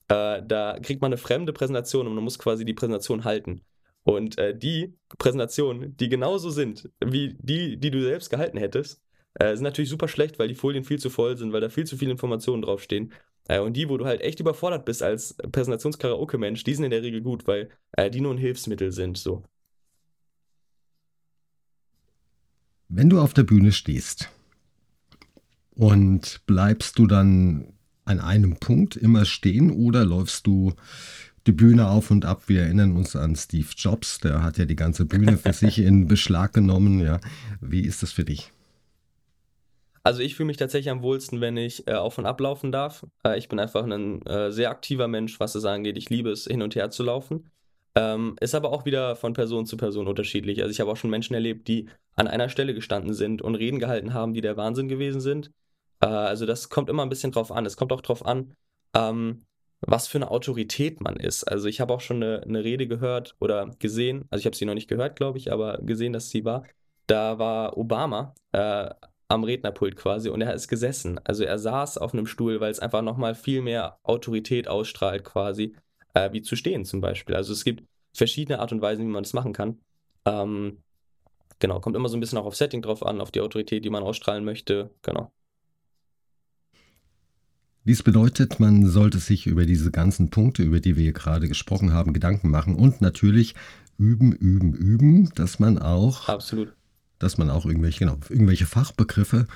Äh, 0.07 0.41
da 0.45 0.79
kriegt 0.81 1.01
man 1.01 1.09
eine 1.09 1.17
fremde 1.17 1.53
Präsentation 1.53 2.07
und 2.07 2.15
man 2.15 2.23
muss 2.23 2.39
quasi 2.39 2.63
die 2.63 2.73
Präsentation 2.73 3.25
halten. 3.25 3.61
Und 4.03 4.37
äh, 4.37 4.57
die 4.57 4.95
Präsentationen, 5.17 5.97
die 5.97 6.07
genauso 6.07 6.49
sind 6.49 6.89
wie 7.03 7.35
die, 7.39 7.77
die 7.77 7.91
du 7.91 8.01
selbst 8.01 8.29
gehalten 8.29 8.57
hättest, 8.57 9.01
äh, 9.33 9.53
sind 9.55 9.63
natürlich 9.63 9.89
super 9.89 10.07
schlecht, 10.07 10.39
weil 10.39 10.47
die 10.47 10.55
Folien 10.55 10.85
viel 10.85 10.97
zu 10.97 11.09
voll 11.09 11.37
sind, 11.37 11.51
weil 11.51 11.61
da 11.61 11.69
viel 11.69 11.85
zu 11.85 11.97
viele 11.97 12.11
Informationen 12.11 12.61
draufstehen. 12.61 13.13
Äh, 13.47 13.59
und 13.59 13.73
die, 13.73 13.89
wo 13.89 13.97
du 13.97 14.05
halt 14.05 14.21
echt 14.21 14.39
überfordert 14.39 14.85
bist 14.85 15.01
als 15.01 15.35
Präsentations-Karaoke-Mensch, 15.51 16.63
die 16.63 16.73
sind 16.73 16.85
in 16.85 16.91
der 16.91 17.03
Regel 17.03 17.21
gut, 17.21 17.47
weil 17.47 17.69
äh, 17.93 18.09
die 18.09 18.21
nur 18.21 18.33
ein 18.33 18.37
Hilfsmittel 18.37 18.91
sind. 18.91 19.17
So. 19.17 19.43
Wenn 22.89 23.09
du 23.09 23.19
auf 23.19 23.33
der 23.33 23.43
Bühne 23.43 23.71
stehst 23.71 24.29
und 25.75 26.41
bleibst 26.45 26.97
du 26.99 27.07
dann 27.07 27.73
an 28.05 28.19
einem 28.19 28.57
Punkt 28.57 28.95
immer 28.95 29.25
stehen 29.25 29.71
oder 29.71 30.05
läufst 30.05 30.47
du 30.47 30.73
die 31.45 31.51
Bühne 31.51 31.87
auf 31.87 32.11
und 32.11 32.25
ab. 32.25 32.43
Wir 32.47 32.63
erinnern 32.63 32.95
uns 32.95 33.15
an 33.15 33.35
Steve 33.35 33.67
Jobs, 33.75 34.19
der 34.19 34.43
hat 34.43 34.57
ja 34.57 34.65
die 34.65 34.75
ganze 34.75 35.05
Bühne 35.05 35.37
für 35.37 35.53
sich 35.53 35.79
in 35.79 36.07
Beschlag 36.07 36.53
genommen. 36.53 36.99
Ja. 36.99 37.19
Wie 37.61 37.81
ist 37.81 38.03
das 38.03 38.11
für 38.11 38.25
dich? 38.25 38.51
Also 40.07 40.21
ich 40.21 40.35
fühle 40.35 40.47
mich 40.47 40.55
tatsächlich 40.55 40.89
am 40.89 41.01
wohlsten, 41.01 41.41
wenn 41.41 41.57
ich 41.57 41.85
äh, 41.85 41.95
auf 41.95 42.17
und 42.17 42.25
ab 42.25 42.39
laufen 42.39 42.71
darf. 42.71 43.05
Äh, 43.25 43.37
ich 43.37 43.49
bin 43.49 43.59
einfach 43.59 43.83
ein 43.83 44.25
äh, 44.25 44.53
sehr 44.53 44.69
aktiver 44.69 45.09
Mensch, 45.09 45.37
was 45.41 45.53
es 45.53 45.65
angeht. 45.65 45.97
Ich 45.97 46.09
liebe 46.09 46.29
es, 46.31 46.45
hin 46.45 46.61
und 46.61 46.75
her 46.75 46.89
zu 46.91 47.03
laufen. 47.03 47.51
Ähm, 47.93 48.37
ist 48.39 48.55
aber 48.55 48.71
auch 48.71 48.85
wieder 48.85 49.17
von 49.17 49.33
Person 49.33 49.65
zu 49.65 49.75
Person 49.75 50.07
unterschiedlich. 50.07 50.61
Also 50.61 50.71
ich 50.71 50.79
habe 50.79 50.89
auch 50.89 50.95
schon 50.95 51.09
Menschen 51.09 51.33
erlebt, 51.33 51.67
die 51.67 51.89
an 52.15 52.29
einer 52.29 52.47
Stelle 52.47 52.73
gestanden 52.73 53.13
sind 53.13 53.41
und 53.41 53.55
Reden 53.55 53.79
gehalten 53.79 54.13
haben, 54.13 54.33
die 54.33 54.39
der 54.39 54.55
Wahnsinn 54.55 54.87
gewesen 54.87 55.19
sind. 55.19 55.51
Äh, 55.99 56.05
also 56.05 56.45
das 56.45 56.69
kommt 56.69 56.87
immer 56.89 57.03
ein 57.03 57.09
bisschen 57.09 57.33
drauf 57.33 57.51
an. 57.51 57.65
Es 57.65 57.75
kommt 57.75 57.91
auch 57.91 57.99
drauf 57.99 58.25
an, 58.25 58.53
ähm, 58.93 59.43
was 59.81 60.07
für 60.07 60.19
eine 60.19 60.31
Autorität 60.31 61.01
man 61.01 61.17
ist. 61.17 61.43
Also 61.43 61.67
ich 61.67 61.81
habe 61.81 61.93
auch 61.93 62.01
schon 62.01 62.23
eine, 62.23 62.43
eine, 62.43 62.63
Rede 62.63 62.87
gehört 62.87 63.35
oder 63.41 63.75
gesehen, 63.79 64.23
also 64.29 64.39
ich 64.39 64.45
habe 64.45 64.55
sie 64.55 64.63
noch 64.63 64.73
nicht 64.73 64.87
gehört, 64.87 65.17
glaube 65.17 65.37
ich, 65.37 65.51
aber 65.51 65.79
gesehen, 65.79 66.13
dass 66.13 66.29
sie 66.29 66.45
war. 66.45 66.63
Da 67.07 67.39
war 67.39 67.77
Obama 67.77 68.35
äh, 68.53 68.89
am 69.27 69.43
Rednerpult 69.43 69.95
quasi 69.95 70.29
und 70.29 70.41
er 70.41 70.53
ist 70.53 70.67
gesessen. 70.67 71.19
Also 71.23 71.43
er 71.43 71.59
saß 71.59 71.97
auf 71.97 72.13
einem 72.13 72.27
Stuhl, 72.27 72.59
weil 72.59 72.71
es 72.71 72.79
einfach 72.79 73.01
nochmal 73.01 73.35
viel 73.35 73.61
mehr 73.61 73.99
Autorität 74.03 74.67
ausstrahlt 74.67 75.23
quasi, 75.23 75.75
äh, 76.13 76.31
wie 76.31 76.41
zu 76.41 76.55
stehen 76.55 76.85
zum 76.85 77.01
Beispiel. 77.01 77.35
Also 77.35 77.53
es 77.53 77.63
gibt 77.63 77.83
verschiedene 78.13 78.59
Art 78.59 78.71
und 78.71 78.81
Weisen, 78.81 79.05
wie 79.05 79.11
man 79.11 79.23
das 79.23 79.33
machen 79.33 79.53
kann. 79.53 79.79
Ähm, 80.25 80.77
genau, 81.59 81.79
kommt 81.79 81.95
immer 81.95 82.09
so 82.09 82.17
ein 82.17 82.19
bisschen 82.19 82.37
auch 82.37 82.45
auf 82.45 82.55
Setting 82.55 82.81
drauf 82.81 83.05
an, 83.05 83.21
auf 83.21 83.31
die 83.31 83.41
Autorität, 83.41 83.83
die 83.83 83.89
man 83.89 84.03
ausstrahlen 84.03 84.45
möchte. 84.45 84.91
Genau. 85.01 85.31
Dies 87.83 88.03
bedeutet, 88.03 88.59
man 88.59 88.85
sollte 88.85 89.17
sich 89.19 89.47
über 89.47 89.65
diese 89.65 89.91
ganzen 89.91 90.29
Punkte, 90.29 90.61
über 90.61 90.81
die 90.81 90.97
wir 90.97 91.03
hier 91.03 91.13
gerade 91.13 91.47
gesprochen 91.47 91.93
haben, 91.93 92.11
Gedanken 92.11 92.49
machen 92.49 92.75
und 92.75 92.99
natürlich 92.99 93.55
üben, 93.97 94.33
üben, 94.33 94.73
üben, 94.73 95.29
dass 95.35 95.59
man 95.59 95.79
auch 95.79 96.27
Absolut 96.27 96.76
dass 97.19 97.37
man 97.37 97.49
auch 97.49 97.65
irgendwelche, 97.65 97.99
genau, 97.99 98.17
irgendwelche 98.29 98.65
Fachbegriffe 98.65 99.47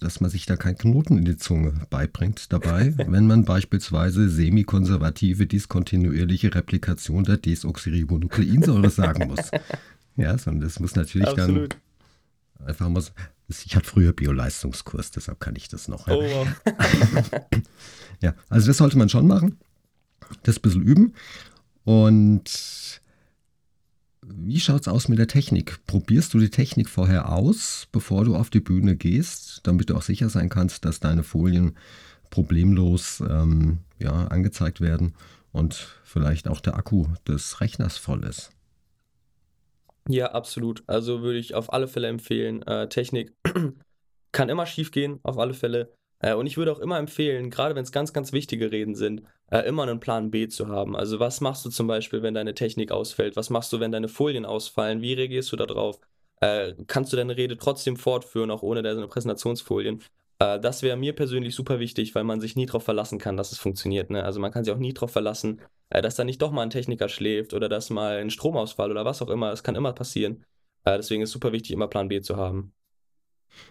dass 0.00 0.20
man 0.20 0.30
sich 0.30 0.46
da 0.46 0.56
keinen 0.56 0.78
Knoten 0.78 1.16
in 1.16 1.24
die 1.24 1.36
Zunge 1.36 1.72
beibringt 1.90 2.52
dabei, 2.52 2.92
wenn 2.96 3.26
man 3.26 3.44
beispielsweise 3.44 4.28
semikonservative 4.28 5.46
diskontinuierliche 5.46 6.54
Replikation 6.54 7.24
der 7.24 7.36
Desoxyribonukleinsäure 7.36 8.90
sagen 8.90 9.28
muss. 9.28 9.50
Ja, 10.18 10.38
sondern 10.38 10.62
das 10.62 10.80
muss 10.80 10.96
natürlich 10.96 11.28
Absolut. 11.28 11.76
dann 12.58 12.68
einfach 12.68 12.88
mal. 12.88 13.04
Ich 13.48 13.76
hatte 13.76 13.86
früher 13.86 14.14
Bioleistungskurs, 14.14 15.10
deshalb 15.10 15.40
kann 15.40 15.56
ich 15.56 15.68
das 15.68 15.88
noch. 15.88 16.08
Ja. 16.08 16.14
Oh, 16.14 16.22
wow. 16.22 16.48
ja, 18.22 18.34
also 18.48 18.68
das 18.68 18.78
sollte 18.78 18.96
man 18.96 19.10
schon 19.10 19.26
machen. 19.26 19.58
Das 20.42 20.56
ein 20.56 20.62
bisschen 20.62 20.82
üben. 20.82 21.12
Und 21.84 23.02
wie 24.28 24.58
schaut 24.60 24.82
es 24.82 24.88
aus 24.88 25.08
mit 25.08 25.18
der 25.18 25.28
Technik? 25.28 25.78
Probierst 25.86 26.34
du 26.34 26.38
die 26.38 26.50
Technik 26.50 26.88
vorher 26.88 27.32
aus, 27.32 27.88
bevor 27.92 28.24
du 28.24 28.34
auf 28.34 28.50
die 28.50 28.60
Bühne 28.60 28.96
gehst, 28.96 29.60
damit 29.64 29.90
du 29.90 29.94
auch 29.94 30.02
sicher 30.02 30.28
sein 30.28 30.48
kannst, 30.48 30.84
dass 30.84 31.00
deine 31.00 31.22
Folien 31.22 31.76
problemlos 32.30 33.20
ähm, 33.20 33.78
ja, 33.98 34.26
angezeigt 34.26 34.80
werden 34.80 35.14
und 35.52 35.74
vielleicht 36.04 36.48
auch 36.48 36.60
der 36.60 36.76
Akku 36.76 37.06
des 37.26 37.60
Rechners 37.60 37.98
voll 37.98 38.24
ist? 38.24 38.50
Ja, 40.08 40.32
absolut. 40.32 40.82
Also 40.86 41.22
würde 41.22 41.38
ich 41.38 41.54
auf 41.54 41.72
alle 41.72 41.88
Fälle 41.88 42.08
empfehlen. 42.08 42.62
Äh, 42.62 42.88
Technik 42.88 43.32
kann 44.32 44.48
immer 44.48 44.66
schief 44.66 44.90
gehen, 44.90 45.20
auf 45.22 45.38
alle 45.38 45.54
Fälle. 45.54 45.92
Äh, 46.20 46.34
und 46.34 46.46
ich 46.46 46.56
würde 46.56 46.72
auch 46.72 46.78
immer 46.78 46.98
empfehlen, 46.98 47.50
gerade 47.50 47.74
wenn 47.74 47.84
es 47.84 47.92
ganz, 47.92 48.12
ganz 48.12 48.32
wichtige 48.32 48.70
Reden 48.70 48.94
sind, 48.94 49.22
äh, 49.50 49.60
immer 49.60 49.84
einen 49.84 50.00
Plan 50.00 50.30
B 50.30 50.48
zu 50.48 50.68
haben. 50.68 50.96
Also 50.96 51.20
was 51.20 51.40
machst 51.40 51.64
du 51.64 51.70
zum 51.70 51.86
Beispiel, 51.86 52.22
wenn 52.22 52.34
deine 52.34 52.54
Technik 52.54 52.90
ausfällt? 52.90 53.36
Was 53.36 53.50
machst 53.50 53.72
du, 53.72 53.80
wenn 53.80 53.92
deine 53.92 54.08
Folien 54.08 54.44
ausfallen? 54.44 55.02
Wie 55.02 55.14
reagierst 55.14 55.52
du 55.52 55.56
darauf? 55.56 56.00
Äh, 56.40 56.74
kannst 56.86 57.12
du 57.12 57.16
deine 57.16 57.36
Rede 57.36 57.56
trotzdem 57.56 57.96
fortführen, 57.96 58.50
auch 58.50 58.62
ohne 58.62 58.82
deine 58.82 59.06
Präsentationsfolien? 59.06 60.02
Äh, 60.38 60.60
das 60.60 60.82
wäre 60.82 60.96
mir 60.96 61.14
persönlich 61.14 61.54
super 61.54 61.78
wichtig, 61.78 62.14
weil 62.14 62.24
man 62.24 62.40
sich 62.40 62.56
nie 62.56 62.66
darauf 62.66 62.84
verlassen 62.84 63.18
kann, 63.18 63.36
dass 63.36 63.52
es 63.52 63.58
funktioniert. 63.58 64.10
Ne? 64.10 64.24
Also 64.24 64.40
man 64.40 64.52
kann 64.52 64.64
sich 64.64 64.74
auch 64.74 64.78
nie 64.78 64.92
darauf 64.92 65.12
verlassen, 65.12 65.60
äh, 65.90 66.02
dass 66.02 66.16
da 66.16 66.24
nicht 66.24 66.42
doch 66.42 66.52
mal 66.52 66.62
ein 66.62 66.70
Techniker 66.70 67.08
schläft 67.08 67.54
oder 67.54 67.68
dass 67.68 67.90
mal 67.90 68.18
ein 68.18 68.30
Stromausfall 68.30 68.90
oder 68.90 69.04
was 69.04 69.22
auch 69.22 69.30
immer. 69.30 69.52
Es 69.52 69.62
kann 69.62 69.76
immer 69.76 69.92
passieren. 69.92 70.44
Äh, 70.84 70.96
deswegen 70.96 71.22
ist 71.22 71.30
es 71.30 71.34
super 71.34 71.52
wichtig, 71.52 71.72
immer 71.72 71.88
Plan 71.88 72.08
B 72.08 72.20
zu 72.20 72.36
haben. 72.36 72.72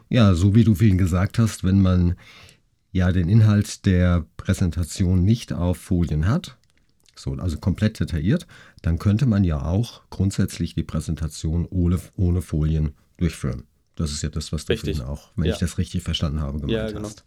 Ja, 0.09 0.33
so 0.33 0.55
wie 0.55 0.63
du 0.63 0.73
vorhin 0.73 0.97
gesagt 0.97 1.37
hast, 1.37 1.63
wenn 1.63 1.81
man 1.81 2.15
ja 2.95 3.11
den 3.11 3.27
Inhalt 3.27 3.85
der 3.85 4.25
Präsentation 4.37 5.21
nicht 5.25 5.51
auf 5.51 5.77
Folien 5.77 6.27
hat, 6.27 6.55
so, 7.13 7.33
also 7.33 7.57
komplett 7.57 7.99
detailliert, 7.99 8.47
dann 8.81 8.99
könnte 8.99 9.25
man 9.25 9.43
ja 9.43 9.61
auch 9.61 10.03
grundsätzlich 10.09 10.75
die 10.75 10.83
Präsentation 10.83 11.65
ohne, 11.69 11.99
ohne 12.15 12.41
Folien 12.41 12.93
durchführen. 13.17 13.65
Das 13.95 14.11
ist 14.11 14.21
ja 14.23 14.29
das, 14.29 14.53
was 14.53 14.63
du 14.63 14.73
richtig. 14.73 15.01
auch, 15.01 15.31
wenn 15.35 15.45
ja. 15.45 15.53
ich 15.53 15.59
das 15.59 15.77
richtig 15.77 16.03
verstanden 16.03 16.39
habe, 16.39 16.59
gemeint 16.59 16.71
ja, 16.71 16.87
genau. 16.87 17.09
hast. 17.09 17.25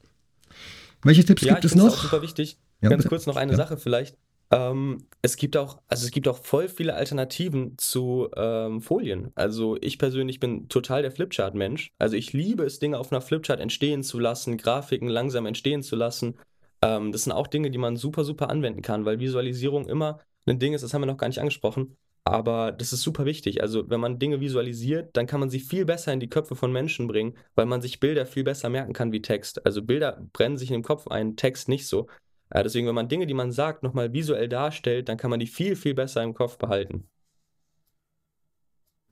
Welche 1.02 1.24
Tipps 1.24 1.42
ja, 1.42 1.52
gibt 1.52 1.66
es 1.66 1.74
noch? 1.74 2.02
Super 2.02 2.22
wichtig. 2.22 2.59
Ja, 2.81 2.88
Ganz 2.88 3.00
bitte. 3.00 3.11
kurz 3.11 3.26
noch 3.26 3.37
eine 3.37 3.54
Sache 3.54 3.76
vielleicht. 3.76 4.16
Ähm, 4.50 4.98
es 5.20 5.37
gibt 5.37 5.56
auch, 5.56 5.80
also 5.88 6.06
es 6.06 6.11
gibt 6.11 6.26
auch 6.26 6.38
voll 6.38 6.68
viele 6.68 6.94
Alternativen 6.94 7.76
zu 7.76 8.28
ähm, 8.34 8.80
Folien. 8.80 9.30
Also 9.34 9.76
ich 9.80 9.98
persönlich 9.98 10.40
bin 10.40 10.68
total 10.68 11.02
der 11.02 11.11
Flipchart-Mensch. 11.12 11.92
Also 11.98 12.16
ich 12.16 12.32
liebe 12.32 12.64
es, 12.64 12.78
Dinge 12.78 12.98
auf 12.98 13.12
einer 13.12 13.20
Flipchart 13.20 13.61
entstehen 13.61 14.02
zu 14.02 14.18
lassen, 14.18 14.56
Grafiken 14.56 15.08
langsam 15.08 15.44
entstehen 15.46 15.82
zu 15.82 15.96
lassen. 15.96 16.38
Ähm, 16.82 17.12
das 17.12 17.24
sind 17.24 17.32
auch 17.32 17.46
Dinge, 17.46 17.70
die 17.70 17.78
man 17.78 17.96
super, 17.96 18.24
super 18.24 18.48
anwenden 18.48 18.82
kann, 18.82 19.04
weil 19.04 19.20
Visualisierung 19.20 19.87
immer 19.87 20.20
ein 20.46 20.58
Ding 20.58 20.72
ist, 20.72 20.82
das 20.82 20.94
haben 20.94 21.02
wir 21.02 21.06
noch 21.06 21.18
gar 21.18 21.28
nicht 21.28 21.40
angesprochen. 21.40 21.96
Aber 22.24 22.72
das 22.72 22.92
ist 22.92 23.02
super 23.02 23.24
wichtig. 23.24 23.62
Also, 23.62 23.88
wenn 23.88 24.00
man 24.00 24.18
Dinge 24.18 24.40
visualisiert, 24.40 25.16
dann 25.16 25.26
kann 25.26 25.40
man 25.40 25.48
sie 25.48 25.61
viel 25.61 25.87
besser 25.87 26.12
in 26.12 26.20
die 26.20 26.28
Köpfe 26.28 26.56
von 26.56 26.70
Menschen 26.70 27.06
bringen, 27.06 27.34
weil 27.54 27.64
man 27.64 27.80
sich 27.80 28.00
Bilder 28.00 28.26
viel 28.26 28.44
besser 28.44 28.68
merken 28.68 28.92
kann 28.92 29.12
wie 29.12 29.22
Text. 29.22 29.64
Also, 29.64 29.82
Bilder 29.82 30.22
brennen 30.34 30.58
sich 30.58 30.70
in 30.70 30.74
den 30.74 30.82
Kopf 30.82 31.08
ein, 31.08 31.37
Text 31.37 31.70
nicht 31.70 31.87
so. 31.87 32.06
Äh, 32.50 32.62
deswegen, 32.62 32.87
wenn 32.87 32.94
man 32.94 33.08
Dinge, 33.08 33.26
die 33.26 33.34
man 33.34 33.52
sagt, 33.52 33.82
nochmal 33.82 34.12
visuell 34.12 34.48
darstellt, 34.48 35.08
dann 35.08 35.16
kann 35.16 35.30
man 35.30 35.40
die 35.40 35.46
viel, 35.46 35.76
viel 35.76 35.94
besser 35.94 36.22
im 36.22 36.34
Kopf 36.34 36.58
behalten. 36.58 37.08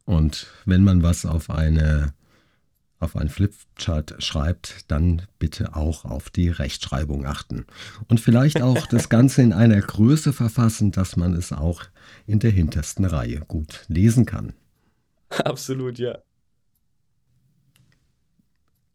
Und 0.05 0.47
wenn 0.65 0.85
man 0.85 1.03
was 1.03 1.27
auf 1.27 1.51
eine 1.51 2.15
auf 2.99 3.17
einen 3.17 3.29
Flipchart 3.29 4.23
schreibt, 4.23 4.91
dann 4.91 5.23
bitte 5.39 5.77
auch 5.77 6.05
auf 6.05 6.31
die 6.31 6.49
Rechtschreibung 6.49 7.27
achten. 7.27 7.67
Und 8.09 8.21
vielleicht 8.21 8.63
auch 8.63 8.87
das 8.91 9.09
Ganze 9.09 9.43
in 9.43 9.53
einer 9.53 9.81
Größe 9.81 10.33
verfassen, 10.33 10.93
dass 10.93 11.17
man 11.17 11.35
es 11.35 11.53
auch 11.53 11.83
in 12.27 12.39
der 12.39 12.51
hintersten 12.51 13.05
Reihe 13.05 13.41
gut 13.41 13.85
lesen 13.89 14.25
kann. 14.25 14.55
Absolut, 15.29 15.99
ja. 15.99 16.19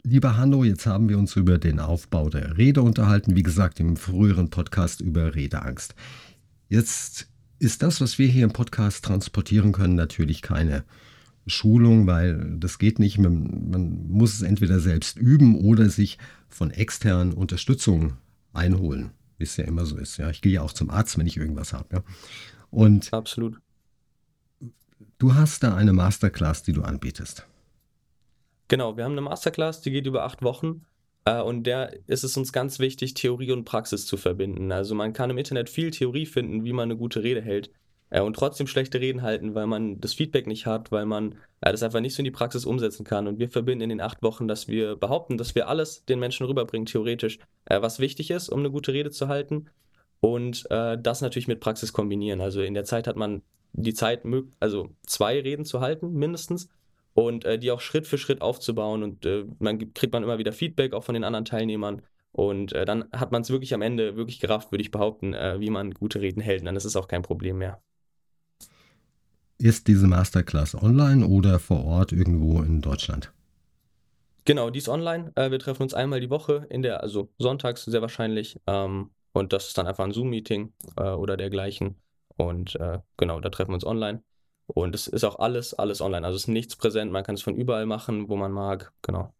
Lieber 0.04 0.36
Hanno, 0.36 0.64
jetzt 0.64 0.88
haben 0.88 1.10
wir 1.10 1.20
uns 1.20 1.36
über 1.36 1.60
den 1.60 1.80
Aufbau 1.80 2.30
der 2.30 2.58
Rede 2.58 2.82
unterhalten, 2.82 3.36
wie 3.36 3.44
gesagt 3.44 3.80
im 3.80 3.98
früheren 3.98 4.50
Podcast 4.50 5.00
über 5.00 5.36
Redeangst. 5.36 5.94
Jetzt 6.70 7.28
ist 7.60 7.84
das, 7.84 8.02
was 8.02 8.18
wir 8.18 8.28
hier 8.28 8.46
im 8.46 8.54
Podcast 8.54 9.06
transportieren 9.06 9.74
können, 9.74 9.94
natürlich 9.94 10.42
keine 10.42 10.84
Schulung, 11.46 12.08
weil 12.08 12.58
das 12.58 12.80
geht 12.80 12.98
nicht. 12.98 13.20
Man, 13.20 13.70
man 13.70 14.08
muss 14.08 14.34
es 14.34 14.42
entweder 14.42 14.80
selbst 14.80 15.18
üben 15.18 15.56
oder 15.56 15.88
sich 15.90 16.18
von 16.50 16.72
externen 16.72 17.34
Unterstützung 17.34 18.14
einholen, 18.54 19.12
wie 19.38 19.44
es 19.44 19.58
ja 19.58 19.66
immer 19.66 19.86
so 19.86 19.98
ist. 19.98 20.18
Ja, 20.18 20.32
ich 20.32 20.42
gehe 20.42 20.54
ja 20.54 20.62
auch 20.62 20.74
zum 20.74 20.90
Arzt, 20.90 21.20
wenn 21.20 21.28
ich 21.28 21.38
irgendwas 21.38 21.74
habe. 21.74 21.98
Ja. 21.98 22.04
Und 22.72 23.14
Absolut. 23.14 23.60
Du 25.20 25.36
hast 25.36 25.62
da 25.62 25.76
eine 25.76 25.94
Masterclass, 25.94 26.64
die 26.64 26.74
du 26.74 26.82
anbietest. 26.82 27.46
Genau, 28.72 28.96
wir 28.96 29.04
haben 29.04 29.12
eine 29.12 29.20
Masterclass, 29.20 29.82
die 29.82 29.92
geht 29.92 30.06
über 30.06 30.24
acht 30.24 30.44
Wochen. 30.44 30.86
Äh, 31.26 31.42
und 31.42 31.64
der 31.64 31.92
ist 32.08 32.24
es 32.24 32.38
uns 32.38 32.54
ganz 32.54 32.80
wichtig, 32.80 33.14
Theorie 33.16 33.52
und 33.52 33.66
Praxis 33.66 34.06
zu 34.06 34.16
verbinden. 34.16 34.72
Also 34.72 34.96
man 34.96 35.12
kann 35.12 35.30
im 35.30 35.38
Internet 35.38 35.70
viel 35.70 35.92
Theorie 35.92 36.26
finden, 36.26 36.64
wie 36.64 36.72
man 36.72 36.84
eine 36.84 36.96
gute 36.96 37.22
Rede 37.22 37.42
hält. 37.42 37.70
Äh, 38.12 38.22
und 38.22 38.38
trotzdem 38.38 38.68
schlechte 38.68 39.02
Reden 39.02 39.24
halten, 39.24 39.56
weil 39.56 39.68
man 39.68 40.00
das 40.00 40.14
Feedback 40.14 40.48
nicht 40.48 40.68
hat, 40.68 40.90
weil 40.90 41.06
man 41.06 41.34
äh, 41.60 41.70
das 41.70 41.84
einfach 41.84 42.00
nicht 42.00 42.16
so 42.16 42.22
in 42.22 42.24
die 42.24 42.32
Praxis 42.32 42.64
umsetzen 42.64 43.04
kann. 43.04 43.28
Und 43.28 43.40
wir 43.40 43.50
verbinden 43.50 43.84
in 43.84 43.90
den 43.90 44.00
acht 44.00 44.24
Wochen, 44.24 44.48
dass 44.48 44.70
wir 44.70 44.96
behaupten, 44.96 45.38
dass 45.38 45.54
wir 45.54 45.68
alles 45.68 46.06
den 46.06 46.22
Menschen 46.22 46.46
rüberbringen, 46.46 46.86
theoretisch, 46.86 47.40
was 47.68 48.00
wichtig 48.00 48.32
ist, 48.32 48.48
um 48.48 48.60
eine 48.60 48.72
gute 48.72 48.94
Rede 48.94 49.12
zu 49.12 49.28
halten. 49.28 49.66
Und 50.22 50.66
das 50.70 51.20
natürlich 51.20 51.48
mit 51.50 51.60
Praxis 51.60 51.94
kombinieren. 51.94 52.42
Also 52.42 52.62
in 52.62 52.74
der 52.74 52.86
Zeit 52.86 53.06
hat 53.08 53.18
man 53.18 53.42
die 53.74 53.94
Zeit, 53.94 54.22
also 54.60 54.90
zwei 55.06 55.40
Reden 55.40 55.66
zu 55.66 55.82
halten, 55.82 56.14
mindestens 56.14 56.70
und 57.14 57.46
äh, 57.46 57.60
die 57.60 57.72
auch 57.72 57.82
Schritt 57.82 58.08
für 58.08 58.18
Schritt 58.18 58.42
aufzubauen 58.42 59.04
und 59.04 59.26
äh, 59.26 59.46
man 59.60 59.94
kriegt 59.94 60.14
man 60.14 60.24
immer 60.24 60.38
wieder 60.38 60.54
Feedback 60.54 60.94
auch 60.94 61.04
von 61.04 61.14
den 61.14 61.24
anderen 61.24 61.46
Teilnehmern 61.46 62.02
und 62.32 62.74
äh, 62.74 62.86
dann 62.86 63.06
hat 63.12 63.32
man 63.32 63.42
es 63.42 63.50
wirklich 63.50 63.74
am 63.74 63.82
Ende 63.82 64.16
wirklich 64.16 64.40
gerafft, 64.40 64.72
würde 64.72 64.82
ich 64.82 64.92
behaupten, 64.92 65.34
äh, 65.34 65.60
wie 65.60 65.70
man 65.70 65.92
gute 65.92 66.22
Reden 66.22 66.42
hält 66.42 66.62
und 66.62 66.66
dann 66.66 66.76
ist 66.76 66.86
es 66.86 66.96
auch 66.96 67.08
kein 67.08 67.22
Problem 67.22 67.58
mehr. 67.58 67.82
Ist 69.58 69.88
diese 69.88 70.08
Masterclass 70.08 70.74
online 70.82 71.28
oder 71.28 71.60
vor 71.60 71.86
Ort 71.86 72.12
irgendwo 72.12 72.62
in 72.62 72.82
Deutschland? 72.82 73.32
Genau, 74.46 74.72
die 74.72 74.80
ist 74.80 74.90
online. 74.90 75.32
Äh, 75.36 75.52
wir 75.52 75.60
treffen 75.60 75.84
uns 75.84 75.94
einmal 75.94 76.20
die 76.20 76.32
Woche, 76.32 76.66
in 76.70 76.82
der, 76.82 77.04
also 77.04 77.30
sonntags 77.38 77.84
sehr 77.84 78.02
wahrscheinlich. 78.02 78.60
Ähm, 78.66 79.12
und 79.34 79.54
das 79.54 79.68
ist 79.68 79.78
dann 79.78 79.86
einfach 79.86 80.04
ein 80.04 80.14
Zoom-Meeting 80.14 80.74
äh, 80.98 81.12
oder 81.12 81.38
dergleichen. 81.38 81.96
Und 82.38 82.76
genau, 83.18 83.40
da 83.40 83.50
treffen 83.50 83.70
wir 83.70 83.76
uns 83.76 83.86
online. 83.86 84.24
Und 84.74 84.96
es 84.96 85.08
ist 85.08 85.24
auch 85.24 85.40
alles, 85.40 85.74
alles 85.74 86.02
online. 86.02 86.26
Also 86.26 86.36
es 86.36 86.44
ist 86.44 86.48
nichts 86.48 86.76
präsent. 86.76 87.12
Man 87.12 87.24
kann 87.24 87.36
es 87.36 87.42
von 87.42 87.56
überall 87.56 87.86
machen, 87.86 88.30
wo 88.30 88.36
man 88.36 88.52
mag. 88.52 88.92
Genau. 89.02 89.34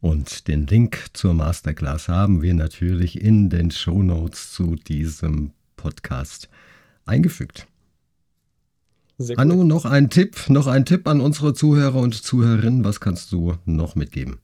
Und 0.00 0.46
den 0.48 0.66
Link 0.66 1.06
zur 1.12 1.34
Masterclass 1.34 2.08
haben 2.08 2.40
wir 2.40 2.54
natürlich 2.54 3.20
in 3.20 3.50
den 3.50 3.70
Show 3.70 4.02
Notes 4.02 4.52
zu 4.52 4.76
diesem 4.76 5.52
Podcast 5.76 6.48
eingefügt. 7.04 7.66
Sehr 9.18 9.38
Anu, 9.38 9.64
noch 9.64 9.84
ein 9.84 10.10
Tipp, 10.10 10.48
noch 10.48 10.68
ein 10.68 10.84
Tipp 10.84 11.08
an 11.08 11.20
unsere 11.20 11.52
Zuhörer 11.52 11.96
und 11.96 12.14
Zuhörerinnen. 12.14 12.84
Was 12.84 13.00
kannst 13.00 13.32
du 13.32 13.54
noch 13.64 13.96
mitgeben? 13.96 14.38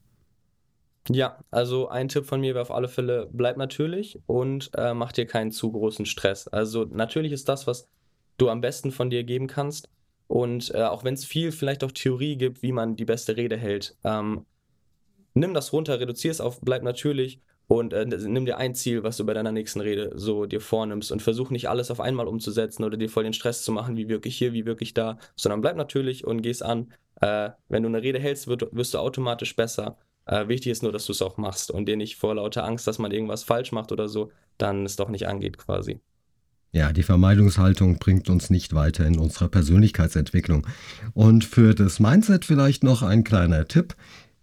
Ja, 1.09 1.39
also 1.51 1.89
ein 1.89 2.09
Tipp 2.09 2.27
von 2.27 2.41
mir 2.41 2.55
wäre 2.55 2.63
auf 2.63 2.71
alle 2.73 2.89
Fälle, 2.89 3.29
bleib 3.33 3.57
natürlich 3.57 4.21
und 4.27 4.71
äh, 4.75 4.95
mach 4.95 5.13
dir 5.13 5.27
keinen 5.27 5.53
zu 5.53 5.71
großen 5.71 6.07
Stress. 6.07 6.49
Also 6.49 6.87
natürlich 6.91 7.31
ist 7.31 7.49
das, 7.49 7.67
was 7.67 7.89
du 8.37 8.49
am 8.49 8.61
besten 8.61 8.91
von 8.91 9.11
dir 9.11 9.25
geben 9.25 9.47
kannst. 9.47 9.89
Und 10.27 10.75
äh, 10.75 10.83
auch 10.83 11.05
wenn 11.05 11.15
es 11.15 11.25
viel 11.25 11.53
vielleicht 11.53 11.85
auch 11.85 11.93
Theorie 11.93 12.37
gibt, 12.37 12.63
wie 12.63 12.73
man 12.73 12.97
die 12.97 13.05
beste 13.05 13.37
Rede 13.37 13.57
hält, 13.57 13.97
ähm, 14.05 14.47
nimm 15.35 15.55
das 15.55 15.73
runter, 15.73 16.01
reduziere 16.01 16.33
es 16.33 16.41
auf, 16.41 16.61
bleib 16.61 16.83
natürlich 16.83 17.41
und 17.67 17.93
äh, 17.93 18.05
nimm 18.05 18.47
dir 18.47 18.59
ein 18.59 18.75
Ziel, 18.75 19.03
was 19.03 19.17
du 19.17 19.25
bei 19.25 19.35
deiner 19.35 19.53
nächsten 19.53 19.81
Rede 19.81 20.13
so 20.15 20.47
dir 20.47 20.61
vornimmst 20.61 21.13
und 21.13 21.23
versuch 21.23 21.51
nicht 21.51 21.69
alles 21.69 21.91
auf 21.91 22.01
einmal 22.01 22.29
umzusetzen 22.29 22.85
oder 22.85 22.97
dir 22.97 23.09
voll 23.09 23.25
den 23.25 23.33
Stress 23.33 23.65
zu 23.65 23.73
machen, 23.73 23.97
wie 23.97 24.09
wirklich 24.09 24.37
hier, 24.37 24.53
wie 24.53 24.67
wirklich 24.67 24.95
da, 24.95 25.19
sondern 25.37 25.61
bleib 25.61 25.77
natürlich 25.77 26.27
und 26.27 26.43
geh's 26.43 26.63
an. 26.63 26.93
Äh, 27.21 27.51
wenn 27.69 27.83
du 27.83 27.89
eine 27.89 28.03
Rede 28.03 28.19
hältst, 28.19 28.49
wird, 28.49 28.69
wirst 28.73 28.95
du 28.95 28.99
automatisch 28.99 29.57
besser. 29.57 29.99
Äh, 30.27 30.49
wichtig 30.49 30.73
ist 30.73 30.83
nur, 30.83 30.93
dass 30.93 31.07
du 31.07 31.13
es 31.13 31.23
auch 31.23 31.37
machst 31.37 31.71
und 31.71 31.87
dir 31.87 31.97
nicht 31.97 32.17
vor 32.17 32.35
lauter 32.35 32.65
Angst, 32.65 32.87
dass 32.87 32.99
man 32.99 33.13
irgendwas 33.13 33.45
falsch 33.45 33.73
macht 33.73 33.93
oder 33.93 34.09
so, 34.09 34.31
dann 34.59 34.85
es 34.85 34.97
doch 34.97 35.09
nicht 35.09 35.27
angeht 35.27 35.59
quasi. 35.59 36.01
Ja, 36.75 36.93
die 36.93 37.05
Vermeidungshaltung 37.05 37.99
bringt 37.99 38.29
uns 38.29 38.51
nicht 38.51 38.75
weiter 38.75 39.07
in 39.07 39.17
unserer 39.17 39.49
Persönlichkeitsentwicklung. 39.49 40.67
Und 41.13 41.45
für 41.45 41.73
das 41.73 42.01
Mindset 42.01 42.45
vielleicht 42.45 42.83
noch 42.83 43.03
ein 43.03 43.23
kleiner 43.23 43.69
Tipp. 43.69 43.95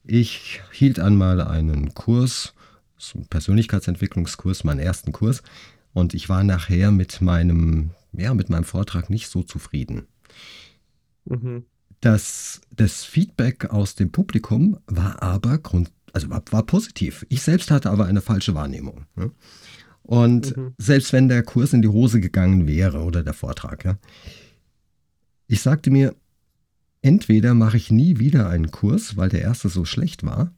Ich 0.05 0.61
hielt 0.71 0.97
einmal 0.97 1.41
einen 1.41 1.93
Kurs, 1.93 2.53
einen 3.13 3.27
Persönlichkeitsentwicklungskurs, 3.27 4.63
meinen 4.63 4.79
ersten 4.79 5.11
Kurs, 5.11 5.43
und 5.91 6.13
ich 6.13 6.29
war 6.29 6.45
nachher 6.45 6.91
mit 6.91 7.19
meinem, 7.19 7.91
ja, 8.13 8.33
mit 8.33 8.49
meinem 8.49 8.63
Vortrag 8.63 9.09
nicht 9.09 9.27
so 9.27 9.43
zufrieden. 9.43 10.07
Mhm. 11.25 11.65
Das, 11.99 12.61
das 12.73 13.03
Feedback 13.03 13.71
aus 13.71 13.95
dem 13.95 14.13
Publikum 14.13 14.79
war 14.87 15.21
aber 15.21 15.57
grund, 15.57 15.91
also 16.13 16.29
war, 16.29 16.41
war 16.51 16.63
positiv. 16.63 17.25
Ich 17.27 17.41
selbst 17.41 17.71
hatte 17.71 17.89
aber 17.89 18.05
eine 18.05 18.21
falsche 18.21 18.55
Wahrnehmung. 18.55 19.05
Ne? 19.17 19.31
Und 20.03 20.55
mhm. 20.57 20.73
selbst 20.77 21.13
wenn 21.13 21.29
der 21.29 21.43
Kurs 21.43 21.73
in 21.73 21.81
die 21.81 21.87
Hose 21.87 22.19
gegangen 22.19 22.67
wäre 22.67 23.03
oder 23.03 23.23
der 23.23 23.33
Vortrag, 23.33 23.85
ja, 23.85 23.97
ich 25.47 25.61
sagte 25.61 25.91
mir, 25.91 26.15
entweder 27.01 27.53
mache 27.53 27.77
ich 27.77 27.91
nie 27.91 28.19
wieder 28.19 28.49
einen 28.49 28.71
Kurs, 28.71 29.17
weil 29.17 29.29
der 29.29 29.41
erste 29.41 29.69
so 29.69 29.85
schlecht 29.85 30.23
war, 30.23 30.51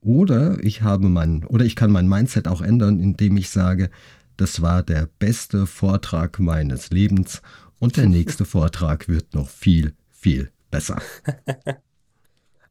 oder 0.00 0.62
ich 0.62 0.82
habe 0.82 1.08
mein, 1.08 1.44
oder 1.44 1.64
ich 1.64 1.76
kann 1.76 1.90
mein 1.90 2.08
Mindset 2.08 2.46
auch 2.46 2.62
ändern, 2.62 3.00
indem 3.00 3.36
ich 3.36 3.50
sage, 3.50 3.90
das 4.36 4.62
war 4.62 4.82
der 4.82 5.08
beste 5.18 5.66
Vortrag 5.66 6.38
meines 6.38 6.90
Lebens 6.90 7.42
und 7.78 7.96
der 7.96 8.06
nächste 8.06 8.44
Vortrag 8.46 9.08
wird 9.08 9.34
noch 9.34 9.48
viel, 9.48 9.94
viel 10.10 10.52
besser. 10.70 11.02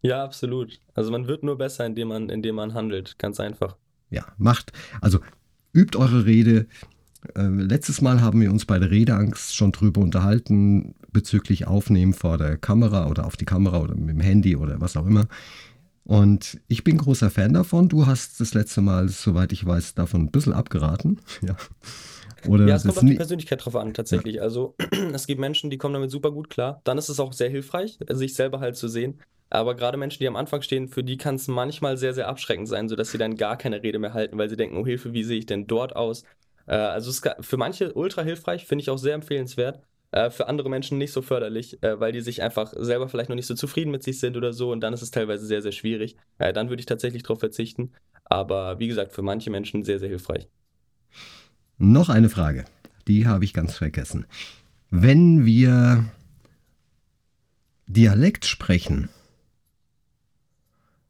ja, 0.02 0.24
absolut. 0.24 0.80
Also 0.94 1.12
man 1.12 1.28
wird 1.28 1.44
nur 1.44 1.58
besser, 1.58 1.86
indem 1.86 2.08
man, 2.08 2.30
indem 2.30 2.56
man 2.56 2.74
handelt. 2.74 3.20
Ganz 3.20 3.40
einfach. 3.40 3.76
Ja, 4.10 4.26
macht, 4.38 4.72
also 5.02 5.20
übt 5.78 5.98
eure 5.98 6.26
Rede. 6.26 6.68
Äh, 7.36 7.48
letztes 7.48 8.02
Mal 8.02 8.22
haben 8.22 8.42
wir 8.42 8.52
uns 8.52 8.66
bei 8.66 8.80
der 8.80 8.90
Redeangst 8.90 9.56
schon 9.56 9.72
drüber 9.72 10.02
unterhalten, 10.02 10.96
bezüglich 11.12 11.68
Aufnehmen 11.68 12.14
vor 12.14 12.38
der 12.38 12.58
Kamera 12.58 13.08
oder 13.08 13.26
auf 13.26 13.38
die 13.38 13.46
Kamera 13.46 13.80
oder 13.80 13.96
mit 13.96 14.10
dem 14.10 14.20
Handy 14.20 14.56
oder 14.56 14.82
was 14.82 14.98
auch 14.98 15.06
immer. 15.06 15.28
Und 16.04 16.60
ich 16.68 16.84
bin 16.84 16.98
großer 16.98 17.30
Fan 17.30 17.54
davon. 17.54 17.90
Du 17.90 18.08
hast 18.08 18.40
das 18.40 18.54
letzte 18.54 18.82
Mal, 18.82 19.10
soweit 19.10 19.52
ich 19.52 19.66
weiß, 19.66 19.94
davon 19.94 20.22
ein 20.22 20.32
bisschen 20.32 20.54
abgeraten. 20.54 21.20
Ja. 21.42 21.56
Oder 22.48 22.68
ja, 22.68 22.76
es 22.76 22.84
kommt 22.84 22.98
auf 22.98 23.06
die 23.06 23.16
Persönlichkeit 23.16 23.64
drauf 23.64 23.76
an, 23.76 23.94
tatsächlich. 23.94 24.36
Ja. 24.36 24.44
Also 24.44 24.76
es 25.14 25.28
gibt 25.28 25.40
Menschen, 25.40 25.70
die 25.70 25.78
kommen 25.78 25.94
damit 25.94 26.12
super 26.12 26.32
gut 26.32 26.50
klar. 26.50 26.82
Dann 26.84 26.98
ist 26.98 27.10
es 27.10 27.20
auch 27.20 27.34
sehr 27.34 27.50
hilfreich, 27.50 27.98
sich 28.10 28.34
selber 28.34 28.60
halt 28.60 28.76
zu 28.76 28.88
sehen. 28.88 29.20
Aber 29.50 29.76
gerade 29.76 29.98
Menschen, 29.98 30.20
die 30.20 30.28
am 30.28 30.36
Anfang 30.36 30.62
stehen, 30.62 30.88
für 30.88 31.04
die 31.04 31.18
kann 31.18 31.36
es 31.36 31.48
manchmal 31.48 31.98
sehr, 31.98 32.14
sehr 32.14 32.28
abschreckend 32.28 32.68
sein, 32.68 32.90
sodass 32.90 33.12
sie 33.12 33.18
dann 33.18 33.38
gar 33.38 33.58
keine 33.58 33.82
Rede 33.82 34.00
mehr 34.00 34.14
halten, 34.14 34.38
weil 34.38 34.50
sie 34.50 34.58
denken, 34.58 34.78
oh 34.78 34.86
Hilfe, 34.86 35.14
wie 35.14 35.24
sehe 35.24 35.40
ich 35.40 35.46
denn 35.46 35.68
dort 35.68 35.96
aus? 35.96 36.24
Äh, 36.66 36.76
also 36.76 37.10
es 37.10 37.20
ist 37.20 37.46
für 37.46 37.58
manche 37.58 37.94
ultra 37.94 38.24
hilfreich, 38.24 38.66
finde 38.66 38.82
ich 38.82 38.90
auch 38.90 38.98
sehr 38.98 39.14
empfehlenswert. 39.14 39.82
Äh, 40.12 40.30
für 40.30 40.48
andere 40.48 40.70
Menschen 40.70 40.98
nicht 40.98 41.12
so 41.12 41.22
förderlich, 41.22 41.82
äh, 41.84 42.00
weil 42.00 42.12
die 42.12 42.22
sich 42.22 42.42
einfach 42.42 42.74
selber 42.76 43.10
vielleicht 43.10 43.30
noch 43.30 43.36
nicht 43.36 43.46
so 43.46 43.56
zufrieden 43.56 43.92
mit 43.92 44.04
sich 44.04 44.20
sind 44.20 44.38
oder 44.38 44.54
so 44.54 44.72
und 44.72 44.82
dann 44.82 44.94
ist 44.94 45.02
es 45.02 45.12
teilweise 45.12 45.46
sehr, 45.46 45.62
sehr 45.62 45.74
schwierig. 45.74 46.16
Äh, 46.38 46.54
dann 46.54 46.70
würde 46.70 46.80
ich 46.80 46.86
tatsächlich 46.86 47.24
darauf 47.24 47.40
verzichten. 47.40 47.92
Aber 48.24 48.80
wie 48.80 48.88
gesagt, 48.88 49.14
für 49.14 49.22
manche 49.22 49.50
Menschen 49.50 49.84
sehr, 49.84 50.00
sehr 50.00 50.10
hilfreich. 50.10 50.50
Noch 51.78 52.10
eine 52.10 52.30
Frage, 52.30 52.66
die 53.08 53.28
habe 53.28 53.46
ich 53.46 53.54
ganz 53.54 53.76
vergessen. 53.76 54.26
Wenn 54.90 55.46
wir 55.46 56.06
Dialekt 57.88 58.46
sprechen, 58.46 59.10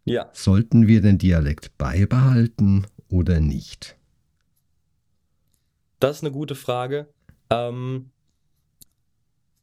ja. 0.04 0.30
sollten 0.34 0.88
wir 0.88 1.02
den 1.02 1.18
Dialekt 1.18 1.78
beibehalten 1.78 2.86
oder 3.10 3.40
nicht? 3.40 3.96
Das 6.00 6.18
ist 6.18 6.24
eine 6.24 6.32
gute 6.32 6.56
Frage. 6.56 7.08
Ähm, 7.50 8.12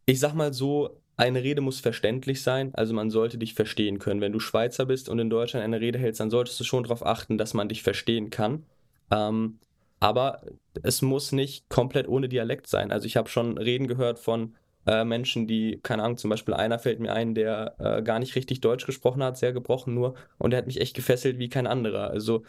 ich 0.07 0.21
sag 0.21 0.35
mal 0.35 0.53
so, 0.53 1.01
eine 1.17 1.43
Rede 1.43 1.61
muss 1.61 1.81
verständlich 1.81 2.43
sein, 2.43 2.75
also 2.75 2.93
man 2.93 3.11
sollte 3.11 3.39
dich 3.39 3.55
verstehen 3.55 3.99
können. 3.99 4.21
Wenn 4.21 4.33
du 4.33 4.41
Schweizer 4.41 4.87
bist 4.87 5.09
und 5.09 5.19
in 5.19 5.31
Deutschland 5.31 5.65
eine 5.65 5.81
Rede 5.81 5.99
hältst, 5.99 6.21
dann 6.21 6.31
solltest 6.31 6.59
du 6.59 6.65
schon 6.65 6.83
darauf 6.83 7.07
achten, 7.07 7.39
dass 7.39 7.55
man 7.55 7.69
dich 7.69 7.83
verstehen 7.83 8.31
kann. 8.31 8.65
Ähm, 9.11 9.59
aber 10.05 10.43
es 10.83 11.01
muss 11.01 11.33
nicht 11.33 11.71
komplett 11.71 12.09
ohne 12.09 12.29
Dialekt 12.29 12.67
sein. 12.67 12.93
Also 12.93 13.07
ich 13.07 13.17
habe 13.17 13.31
schon 13.31 13.57
Reden 13.57 13.89
gehört 13.89 14.19
von 14.19 14.55
äh, 14.87 15.03
Menschen, 15.03 15.47
die, 15.47 15.81
keine 15.83 16.03
Ahnung, 16.03 16.19
zum 16.19 16.29
Beispiel 16.29 16.53
einer 16.53 16.79
fällt 16.79 17.01
mir 17.01 17.15
ein, 17.15 17.35
der 17.35 17.75
äh, 17.79 18.03
gar 18.03 18.19
nicht 18.19 18.37
richtig 18.37 18.61
Deutsch 18.61 18.85
gesprochen 18.85 19.23
hat, 19.23 19.39
sehr 19.39 19.55
gebrochen 19.55 19.95
nur, 19.95 20.15
und 20.37 20.51
der 20.51 20.59
hat 20.59 20.67
mich 20.67 20.83
echt 20.83 20.95
gefesselt 20.95 21.39
wie 21.39 21.49
kein 21.49 21.67
anderer. 21.67 22.11
Also 22.11 22.43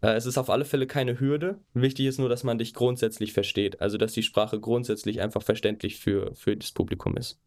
äh, 0.00 0.12
es 0.12 0.26
ist 0.26 0.38
auf 0.38 0.48
alle 0.48 0.64
Fälle 0.64 0.86
keine 0.86 1.18
Hürde. 1.18 1.58
Wichtig 1.74 2.06
ist 2.06 2.20
nur, 2.20 2.28
dass 2.28 2.44
man 2.44 2.58
dich 2.58 2.72
grundsätzlich 2.72 3.32
versteht. 3.32 3.80
Also, 3.80 3.98
dass 3.98 4.12
die 4.12 4.22
Sprache 4.22 4.60
grundsätzlich 4.60 5.20
einfach 5.20 5.42
verständlich 5.42 5.98
für, 5.98 6.32
für 6.36 6.56
das 6.56 6.70
Publikum 6.70 7.16
ist. 7.16 7.40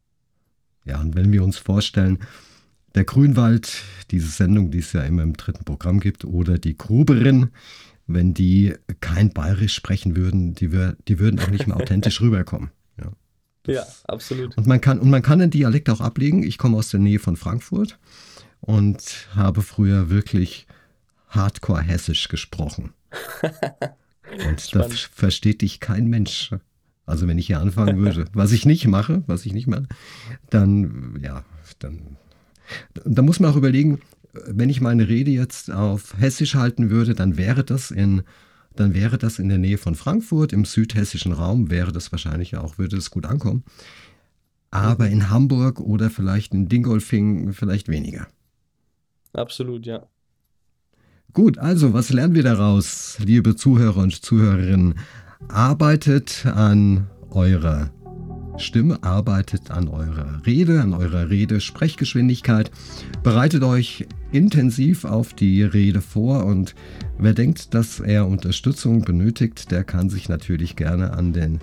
Ja, 0.83 0.99
und 0.99 1.15
wenn 1.15 1.31
wir 1.31 1.45
uns 1.45 1.57
vorstellen, 1.57 2.19
der 2.93 3.05
Grünwald, 3.05 3.83
diese 4.11 4.27
Sendung, 4.27 4.69
die 4.69 4.79
es 4.79 4.91
ja 4.91 5.03
immer 5.03 5.23
im 5.23 5.37
dritten 5.37 5.63
Programm 5.63 6.01
gibt, 6.01 6.25
oder 6.25 6.57
die 6.57 6.75
Gruberin, 6.75 7.51
wenn 8.07 8.33
die 8.33 8.75
kein 9.01 9.31
Bayerisch 9.31 9.73
sprechen 9.73 10.15
würden, 10.15 10.53
die, 10.53 10.71
wür 10.71 10.95
die 11.07 11.19
würden 11.19 11.39
auch 11.39 11.49
nicht 11.49 11.67
mehr 11.67 11.77
authentisch 11.77 12.21
rüberkommen. 12.21 12.71
Ja, 12.97 13.11
ja, 13.73 13.85
absolut. 14.07 14.57
Und 14.57 14.67
man, 14.67 14.81
kann, 14.81 14.99
und 14.99 15.09
man 15.09 15.21
kann 15.21 15.39
den 15.39 15.49
Dialekt 15.49 15.89
auch 15.89 16.01
ablegen. 16.01 16.43
Ich 16.43 16.57
komme 16.57 16.77
aus 16.77 16.89
der 16.89 16.99
Nähe 16.99 17.19
von 17.19 17.35
Frankfurt 17.35 17.97
und 18.61 19.27
habe 19.35 19.61
früher 19.61 20.09
wirklich 20.09 20.67
hardcore 21.29 21.81
hessisch 21.81 22.27
gesprochen. 22.27 22.93
Und 24.47 24.75
da 24.75 24.87
versteht 24.89 25.61
dich 25.61 25.79
kein 25.79 26.07
Mensch. 26.07 26.51
Also 27.05 27.27
wenn 27.27 27.37
ich 27.37 27.47
hier 27.47 27.59
anfangen 27.59 27.97
würde, 27.99 28.25
was 28.33 28.51
ich 28.51 28.65
nicht 28.65 28.87
mache, 28.87 29.23
was 29.27 29.45
ich 29.45 29.53
nicht 29.53 29.67
mache, 29.67 29.87
dann, 30.49 31.19
ja, 31.21 31.43
dann, 31.79 32.17
da 33.05 33.21
muss 33.21 33.39
man 33.39 33.51
auch 33.51 33.55
überlegen, 33.55 34.01
wenn 34.48 34.69
ich 34.69 34.82
meine 34.82 35.08
Rede 35.08 35.32
jetzt 35.32 35.71
auf 35.71 36.17
Hessisch 36.17 36.56
halten 36.56 36.89
würde, 36.89 37.15
dann 37.15 37.38
wäre 37.38 37.63
das 37.63 37.91
in, 37.91 38.24
dann 38.76 38.93
wäre 38.93 39.17
das 39.17 39.39
in 39.39 39.50
der 39.50 39.58
Nähe 39.58 39.78
von 39.78 39.95
Frankfurt, 39.95 40.54
im 40.54 40.65
südhessischen 40.65 41.32
Raum, 41.32 41.69
wäre 41.69 41.91
das 41.91 42.12
wahrscheinlich 42.12 42.58
auch, 42.58 42.78
würde 42.78 42.98
es 42.98 43.12
gut 43.12 43.26
ankommen. 43.26 43.63
Aber 44.71 45.08
in 45.10 45.30
Hamburg 45.30 45.80
oder 45.80 46.10
vielleicht 46.10 46.54
in 46.54 46.67
Dingolfing 46.67 47.54
vielleicht 47.54 47.88
weniger. 47.88 48.28
Absolut, 49.34 49.86
ja. 49.86 50.08
Gut, 51.34 51.58
also 51.58 51.93
was 51.93 52.12
lernen 52.12 52.36
wir 52.36 52.43
daraus, 52.43 53.17
liebe 53.19 53.56
Zuhörer 53.56 53.98
und 53.98 54.24
Zuhörerinnen? 54.24 54.95
Arbeitet 55.50 56.45
an 56.45 57.08
eurer 57.30 57.91
Stimme, 58.57 59.03
arbeitet 59.03 59.71
an 59.71 59.87
eurer 59.87 60.41
Rede, 60.45 60.81
an 60.81 60.93
eurer 60.93 61.29
Rede-Sprechgeschwindigkeit, 61.29 62.71
bereitet 63.21 63.63
euch 63.63 64.07
intensiv 64.31 65.03
auf 65.03 65.33
die 65.33 65.61
Rede 65.63 66.01
vor 66.01 66.45
und 66.45 66.73
wer 67.17 67.33
denkt, 67.33 67.73
dass 67.73 67.99
er 67.99 68.27
Unterstützung 68.27 69.01
benötigt, 69.01 69.71
der 69.71 69.83
kann 69.83 70.09
sich 70.09 70.29
natürlich 70.29 70.75
gerne 70.75 71.13
an 71.13 71.33
den 71.33 71.59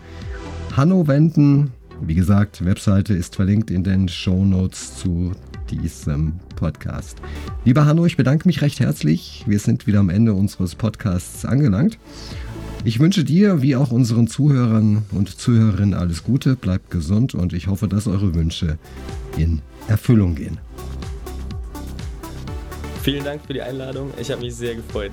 Hanno 0.77 1.07
wenden. 1.07 1.71
Wie 2.01 2.15
gesagt, 2.15 2.65
Webseite 2.65 3.15
ist 3.15 3.37
verlinkt 3.37 3.71
in 3.71 3.85
den 3.85 4.09
Show 4.09 4.45
Notes 4.45 4.97
zu 4.97 5.33
diesem 5.71 6.35
Podcast. 6.57 7.19
Lieber 7.65 7.87
Hanno, 7.87 8.05
ich 8.05 8.17
bedanke 8.17 8.47
mich 8.47 8.61
recht 8.61 8.81
herzlich. 8.81 9.45
Wir 9.47 9.59
sind 9.59 9.87
wieder 9.87 10.01
am 10.01 10.11
Ende 10.11 10.35
unseres 10.35 10.75
Podcasts 10.75 11.45
angelangt. 11.45 11.99
Ich 12.85 12.99
wünsche 12.99 13.23
dir 13.23 13.63
wie 13.63 13.77
auch 13.77 13.93
unseren 13.93 14.27
Zuhörern 14.27 15.05
und 15.13 15.29
Zuhörerinnen 15.29 15.95
alles 15.95 16.25
Gute, 16.25 16.57
bleibt 16.57 16.91
gesund 16.91 17.33
und 17.33 17.53
ich 17.53 17.69
hoffe, 17.69 17.87
dass 17.87 18.09
eure 18.09 18.35
Wünsche 18.35 18.77
in 19.37 19.63
Erfüllung 19.87 20.35
gehen. 20.35 20.59
Vielen 23.03 23.23
Dank 23.23 23.41
für 23.47 23.53
die 23.53 23.63
Einladung. 23.63 24.11
Ich 24.21 24.31
habe 24.33 24.41
mich 24.41 24.57
sehr 24.57 24.75
gefreut. 24.75 25.13